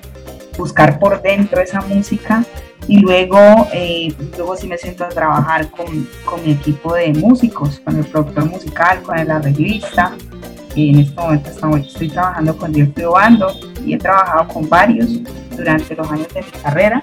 [0.57, 2.45] buscar por dentro esa música
[2.91, 7.81] y luego, eh, luego sí me siento a trabajar con, con, mi equipo de músicos,
[7.81, 10.17] con el productor musical, con el arreglista.
[10.75, 13.53] Y en este momento estoy trabajando con Dios Bando
[13.85, 15.21] y he trabajado con varios
[15.57, 17.03] durante los años de mi carrera.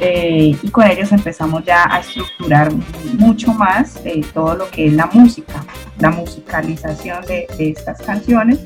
[0.00, 2.72] Eh, y con ellos empezamos ya a estructurar
[3.18, 5.64] mucho más eh, todo lo que es la música,
[5.98, 8.60] la musicalización de, estas canciones,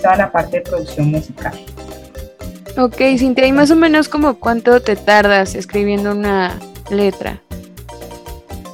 [0.00, 1.52] toda la parte de producción musical.
[2.76, 6.58] Ok, Cintia, ¿y más o menos como cuánto te tardas escribiendo una
[6.90, 7.42] letra?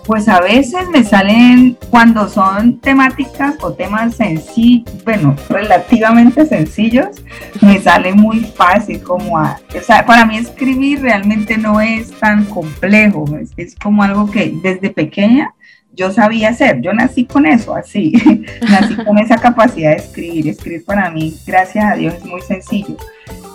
[0.05, 7.23] Pues a veces me salen cuando son temáticas o temas sencillos, bueno, relativamente sencillos,
[7.61, 12.45] me sale muy fácil como a, o sea, para mí escribir realmente no es tan
[12.45, 15.55] complejo, es, es como algo que desde pequeña
[15.95, 18.13] yo sabía hacer, yo nací con eso, así,
[18.69, 22.97] nací con esa capacidad de escribir, escribir para mí, gracias a Dios, es muy sencillo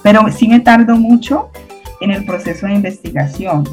[0.04, 1.50] pero sí me tardo mucho
[2.02, 3.68] en el proceso de investigación,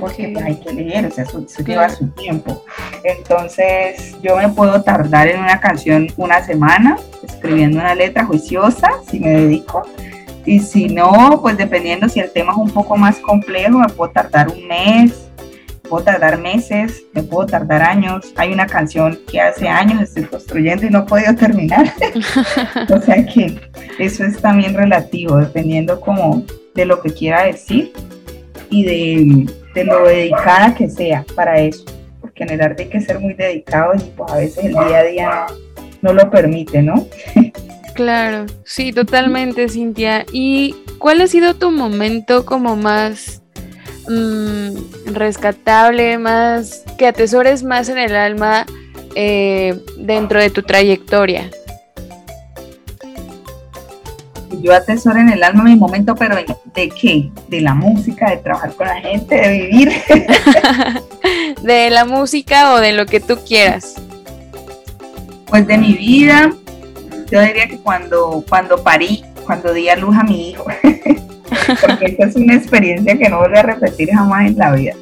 [0.00, 2.64] porque pues, hay que leer, o sea, eso, lleva su tiempo.
[3.04, 9.20] Entonces, yo me puedo tardar en una canción una semana escribiendo una letra juiciosa, si
[9.20, 9.82] me dedico.
[10.44, 14.10] Y si no, pues dependiendo si el tema es un poco más complejo, me puedo
[14.10, 15.28] tardar un mes,
[15.88, 18.32] puedo tardar meses, me puedo tardar años.
[18.36, 21.92] Hay una canción que hace años estoy construyendo y no he podido terminar.
[22.88, 23.60] o sea que
[23.98, 26.44] eso es también relativo, dependiendo como
[26.74, 27.92] de lo que quiera decir
[28.70, 31.84] y de, lo dedicada que sea para eso.
[32.20, 34.98] Porque en el arte hay que ser muy dedicado y pues a veces el día
[34.98, 35.46] a día
[36.02, 37.06] no, no lo permite, ¿no?
[37.94, 40.24] claro, sí, totalmente, Cintia.
[40.32, 43.42] ¿Y cuál ha sido tu momento como más
[44.08, 48.66] Mm, rescatable, más que atesores más en el alma
[49.14, 51.50] eh, dentro de tu trayectoria?
[54.62, 57.30] Yo atesoro en el alma mi momento, pero ¿de qué?
[57.48, 59.92] De la música, de trabajar con la gente, de vivir.
[61.62, 63.96] de la música o de lo que tú quieras.
[65.46, 66.52] Pues de mi vida,
[67.30, 70.64] yo diría que cuando, cuando parí, cuando di a luz a mi hijo.
[71.80, 74.94] porque esta es una experiencia que no vuelve a repetir jamás en la vida.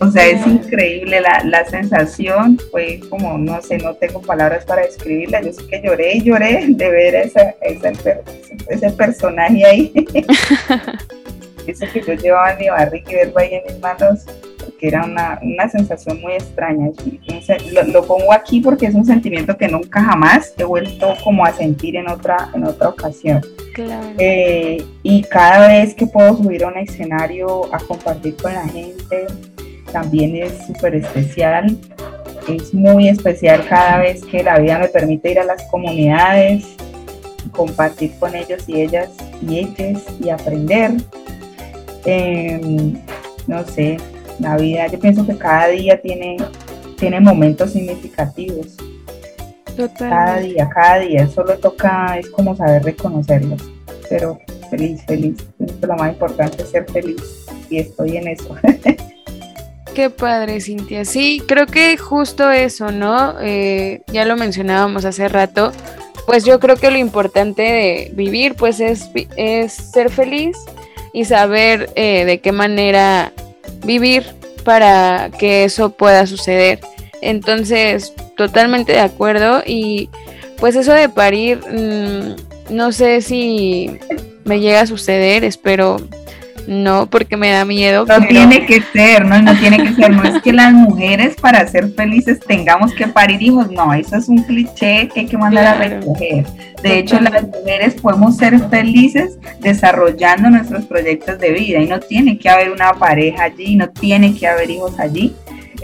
[0.00, 4.82] O sea, es increíble la, la sensación, fue como, no sé, no tengo palabras para
[4.82, 7.54] describirla, yo sé que lloré y lloré de ver esa,
[8.68, 9.92] ese personaje ahí.
[11.66, 14.26] Eso que yo llevaba en mi barriga y verlo ahí en mis manos,
[14.88, 16.90] era una, una sensación muy extraña.
[17.72, 21.52] Lo, lo, pongo aquí porque es un sentimiento que nunca jamás he vuelto como a
[21.52, 23.40] sentir en otra, en otra ocasión.
[24.18, 29.26] Eh, y cada vez que puedo subir a un escenario a compartir con la gente,
[29.92, 31.76] también es súper especial.
[32.48, 36.76] Es muy especial cada vez que la vida me permite ir a las comunidades,
[37.52, 39.10] compartir con ellos y ellas
[39.40, 40.92] y ellas y aprender.
[42.04, 42.98] Em,
[43.46, 43.96] no sé,
[44.38, 46.36] la vida, yo pienso que cada día tiene,
[46.98, 48.76] tiene momentos significativos.
[49.98, 53.60] Cada día, cada día, solo toca, es como saber reconocerlos.
[54.08, 54.38] Pero
[54.70, 55.44] feliz, feliz.
[55.80, 58.54] Lo más importante es ser feliz y estoy en eso.
[59.94, 61.04] Qué padre, Cintia.
[61.04, 63.36] Sí, creo que justo eso, ¿no?
[63.40, 65.72] Eh, ya lo mencionábamos hace rato.
[66.26, 70.56] Pues yo creo que lo importante de vivir, pues es, es ser feliz
[71.12, 73.32] y saber eh, de qué manera
[73.84, 74.24] vivir
[74.64, 76.80] para que eso pueda suceder.
[77.20, 79.62] Entonces, totalmente de acuerdo.
[79.66, 80.10] Y
[80.58, 83.98] pues eso de parir, mm, no sé si
[84.44, 85.96] me llega a suceder, espero
[86.66, 88.06] no, porque me da miedo.
[88.06, 89.40] No tiene que ser, ¿no?
[89.40, 90.10] No tiene que ser.
[90.10, 93.70] No es que las mujeres para ser felices tengamos que parir hijos.
[93.70, 96.46] No, eso es un cliché que hay que mandar a recoger.
[96.82, 102.38] De hecho, las mujeres podemos ser felices desarrollando nuestros proyectos de vida y no tiene
[102.38, 105.34] que haber una pareja allí, no tiene que haber hijos allí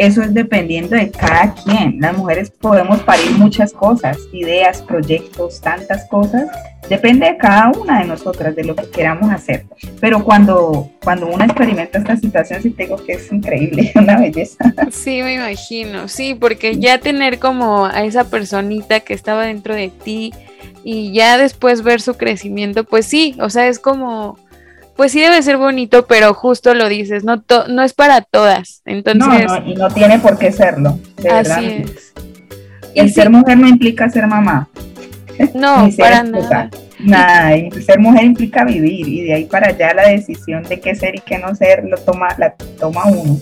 [0.01, 2.01] eso es dependiendo de cada quien.
[2.01, 6.48] Las mujeres podemos parir muchas cosas, ideas, proyectos, tantas cosas.
[6.88, 9.66] Depende de cada una de nosotras, de lo que queramos hacer.
[10.01, 14.57] Pero cuando, cuando uno experimenta esta situación, sí tengo que es increíble, una belleza.
[14.90, 16.09] Sí, me imagino.
[16.09, 20.32] Sí, porque ya tener como a esa personita que estaba dentro de ti
[20.82, 24.38] y ya después ver su crecimiento, pues sí, o sea, es como
[25.01, 28.82] pues sí debe ser bonito, pero justo lo dices, no, no es para todas.
[28.84, 30.98] Entonces, no, y no tiene por qué serlo.
[31.32, 32.12] así es.
[32.94, 34.68] El ser mujer no implica ser mamá.
[35.55, 36.68] No, para nada.
[36.98, 41.14] Nada, ser mujer implica vivir y de ahí para allá la decisión de qué ser
[41.14, 43.38] y qué no ser lo toma, la toma uno.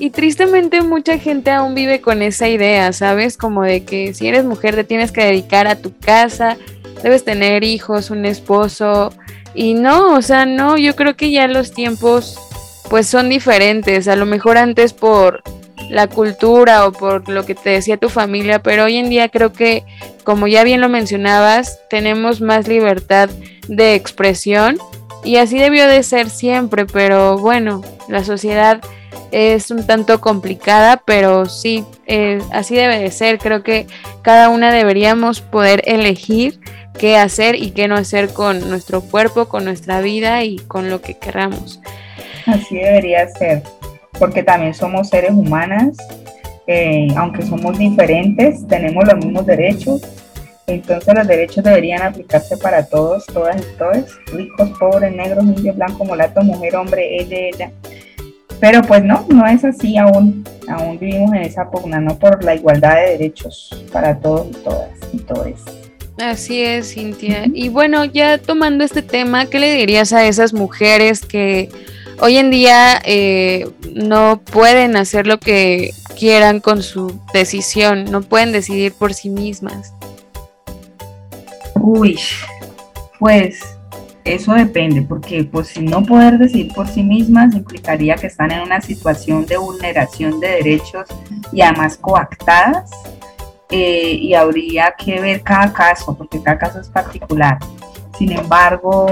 [0.00, 3.36] Y tristemente mucha gente aún vive con esa idea, ¿sabes?
[3.36, 6.56] Como de que si eres mujer te tienes que dedicar a tu casa,
[7.00, 9.12] debes tener hijos, un esposo,
[9.54, 12.38] y no, o sea, no, yo creo que ya los tiempos
[12.88, 15.42] pues son diferentes, a lo mejor antes por
[15.88, 19.52] la cultura o por lo que te decía tu familia, pero hoy en día creo
[19.52, 19.84] que,
[20.24, 23.30] como ya bien lo mencionabas, tenemos más libertad
[23.68, 24.78] de expresión
[25.24, 28.80] y así debió de ser siempre, pero bueno, la sociedad
[29.30, 33.86] es un tanto complicada, pero sí, eh, así debe de ser, creo que
[34.22, 36.60] cada una deberíamos poder elegir
[37.00, 41.00] qué hacer y qué no hacer con nuestro cuerpo, con nuestra vida y con lo
[41.00, 41.80] que queramos.
[42.44, 43.62] Así debería ser,
[44.18, 45.96] porque también somos seres humanas,
[46.66, 50.02] eh, aunque somos diferentes, tenemos los mismos derechos,
[50.66, 56.06] entonces los derechos deberían aplicarse para todos, todas y todos, ricos, pobres, negros, indios, blancos,
[56.06, 57.70] mulatos, mujer, hombre, ella, ella.
[58.60, 62.54] Pero pues no, no es así aún, aún vivimos en esa pugna, no por la
[62.54, 65.79] igualdad de derechos para todos y todas y todos.
[66.20, 67.46] Así es, Cintia.
[67.54, 71.70] Y bueno, ya tomando este tema, ¿qué le dirías a esas mujeres que
[72.20, 78.52] hoy en día eh, no pueden hacer lo que quieran con su decisión, no pueden
[78.52, 79.94] decidir por sí mismas?
[81.76, 82.18] Uy,
[83.18, 83.60] pues
[84.24, 88.60] eso depende, porque pues si no poder decidir por sí mismas implicaría que están en
[88.60, 91.08] una situación de vulneración de derechos
[91.52, 92.90] y además coactadas
[93.70, 97.58] eh, y habría que ver cada caso, porque cada caso es particular.
[98.18, 99.06] Sin embargo,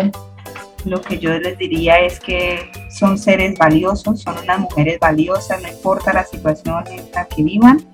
[0.84, 5.68] lo que yo les diría es que son seres valiosos, son unas mujeres valiosas, no
[5.68, 7.86] importa la situación en la que vivan,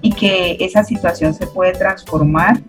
[0.00, 2.60] y que esa situación se puede transformar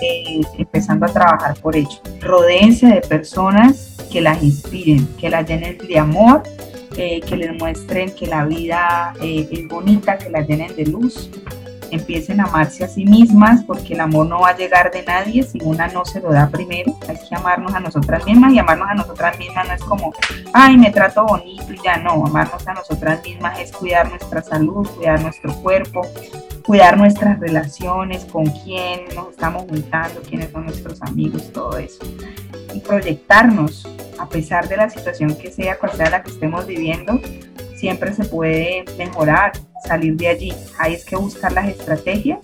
[0.00, 2.00] eh, empezando a trabajar por ello.
[2.20, 6.42] Rodéense de personas que las inspiren, que las llenen de amor,
[6.96, 11.30] eh, que les muestren que la vida es bonita, que las llenen de luz
[11.90, 15.42] empiecen a amarse a sí mismas, porque el amor no va a llegar de nadie
[15.42, 16.96] si una no se lo da primero.
[17.08, 20.12] Hay que amarnos a nosotras mismas y amarnos a nosotras mismas no es como,
[20.52, 22.26] ay, me trato bonito y ya no.
[22.26, 26.02] Amarnos a nosotras mismas es cuidar nuestra salud, cuidar nuestro cuerpo,
[26.64, 32.04] cuidar nuestras relaciones, con quién nos estamos juntando, quiénes son nuestros amigos, todo eso.
[32.74, 33.88] Y proyectarnos,
[34.18, 37.20] a pesar de la situación que sea, cual sea la que estemos viviendo,
[37.78, 39.52] siempre se puede mejorar,
[39.84, 40.52] salir de allí.
[40.78, 42.38] Hay es que buscar las estrategias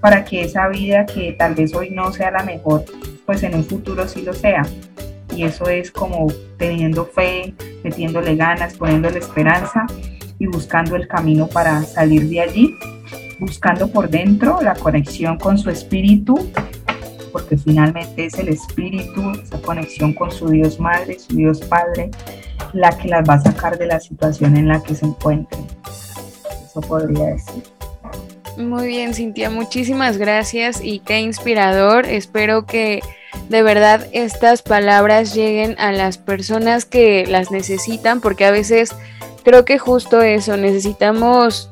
[0.00, 2.84] para que esa vida que tal vez hoy no sea la mejor,
[3.24, 4.62] pues en un futuro sí lo sea.
[5.34, 6.28] Y eso es como
[6.58, 9.86] teniendo fe, metiéndole ganas, poniéndole esperanza
[10.38, 12.74] y buscando el camino para salir de allí,
[13.38, 16.34] buscando por dentro la conexión con su espíritu,
[17.32, 22.10] porque finalmente es el espíritu, esa conexión con su Dios Madre, su Dios Padre,
[22.72, 25.66] la que las va a sacar de la situación en la que se encuentren.
[26.80, 27.62] Podría decir.
[28.56, 32.06] Muy bien, Cintia, muchísimas gracias y qué inspirador.
[32.06, 33.02] Espero que
[33.50, 38.94] de verdad estas palabras lleguen a las personas que las necesitan, porque a veces
[39.44, 41.70] creo que justo eso, necesitamos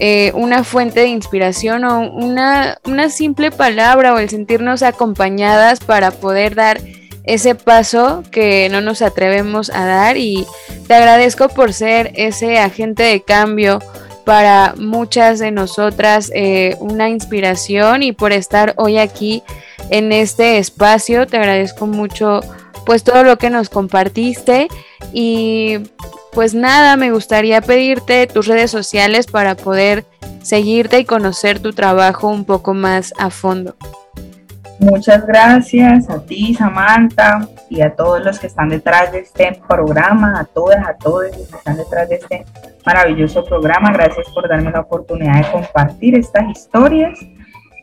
[0.00, 6.10] eh, una fuente de inspiración o una, una simple palabra o el sentirnos acompañadas para
[6.10, 6.80] poder dar
[7.22, 10.46] ese paso que no nos atrevemos a dar y
[10.88, 13.78] te agradezco por ser ese agente de cambio
[14.24, 19.42] para muchas de nosotras, eh, una inspiración y por estar hoy aquí
[19.90, 21.26] en este espacio.
[21.26, 22.40] Te agradezco mucho
[22.86, 24.68] pues todo lo que nos compartiste
[25.12, 25.78] y
[26.32, 30.04] pues nada, me gustaría pedirte tus redes sociales para poder
[30.42, 33.76] seguirte y conocer tu trabajo un poco más a fondo.
[34.84, 40.38] Muchas gracias a ti, Samantha, y a todos los que están detrás de este programa,
[40.38, 42.44] a todas, a todos los que están detrás de este
[42.84, 43.92] maravilloso programa.
[43.94, 47.18] Gracias por darme la oportunidad de compartir estas historias.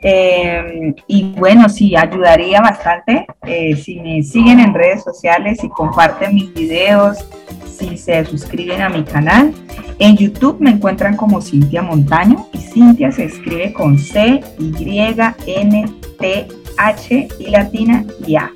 [0.03, 6.35] Eh, y bueno, sí, ayudaría bastante eh, si me siguen en redes sociales, y comparten
[6.35, 7.17] mis videos,
[7.65, 9.55] si se suscriben a mi canal.
[9.97, 14.99] En YouTube me encuentran como Cintia Montaño y Cintia se escribe con C, Y,
[15.47, 15.85] N,
[16.19, 16.47] T,
[16.81, 18.51] H y latina y A.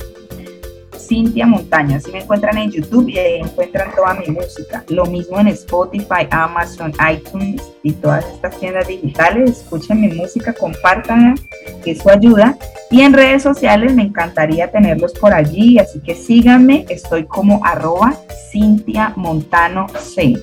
[0.98, 4.84] Cintia Montaña, así me encuentran en YouTube y ahí encuentran toda mi música.
[4.90, 9.62] Lo mismo en Spotify, Amazon, iTunes y todas estas tiendas digitales.
[9.62, 11.36] Escuchen mi música, compartan,
[11.84, 12.58] que eso ayuda.
[12.90, 18.16] Y en redes sociales me encantaría tenerlos por allí, así que síganme, estoy como arroba
[18.52, 20.34] Cintia Montano C.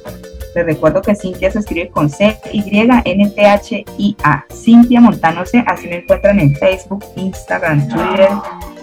[0.54, 4.44] Les recuerdo que Cintia se escribe con C, Y, N, T, H, I, A.
[4.52, 8.28] Cintia Montano C, así me encuentran en Facebook, Instagram, Twitter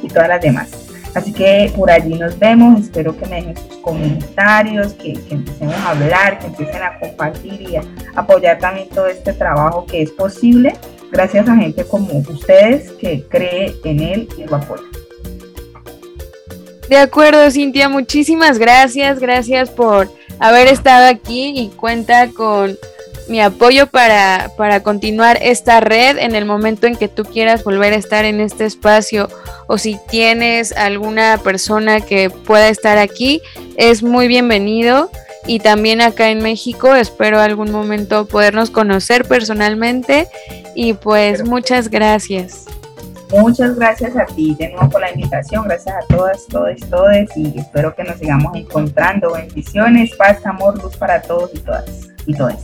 [0.01, 0.71] y todas las demás.
[1.13, 5.75] Así que por allí nos vemos, espero que me dejen sus comentarios, que, que empecemos
[5.75, 7.83] a hablar, que empiecen a compartir y a
[8.15, 10.73] apoyar también todo este trabajo que es posible
[11.11, 14.83] gracias a gente como ustedes que cree en él y lo apoya.
[16.87, 20.09] De acuerdo, Cintia, muchísimas gracias, gracias por
[20.39, 22.77] haber estado aquí y cuenta con
[23.27, 27.93] mi apoyo para, para, continuar esta red en el momento en que tú quieras volver
[27.93, 29.29] a estar en este espacio
[29.67, 33.41] o si tienes alguna persona que pueda estar aquí,
[33.77, 35.11] es muy bienvenido.
[35.45, 40.27] Y también acá en México espero algún momento podernos conocer personalmente
[40.75, 42.65] y pues muchas gracias.
[43.31, 47.59] Muchas gracias a ti de nuevo por la invitación, gracias a todas, todos, todos y
[47.59, 49.33] espero que nos sigamos encontrando.
[49.33, 51.85] Bendiciones, paz, amor, luz para todos y todas
[52.25, 52.63] y todas.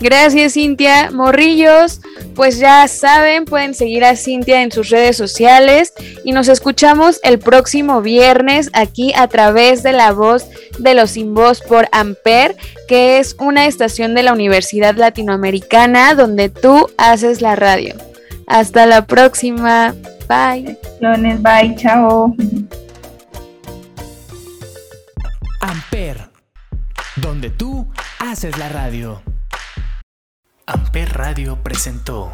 [0.00, 1.10] Gracias Cintia.
[1.10, 2.00] Morrillos,
[2.34, 5.92] pues ya saben, pueden seguir a Cintia en sus redes sociales
[6.24, 10.46] y nos escuchamos el próximo viernes aquí a través de la voz
[10.78, 12.56] de los sin por Amper,
[12.88, 17.94] que es una estación de la Universidad Latinoamericana donde tú haces la radio.
[18.46, 19.94] Hasta la próxima.
[20.28, 20.78] Bye.
[21.40, 22.34] Bye, chao.
[25.60, 26.30] Amper,
[27.16, 27.88] donde tú
[28.18, 29.22] haces la radio.
[30.66, 32.32] Amper Radio presentó.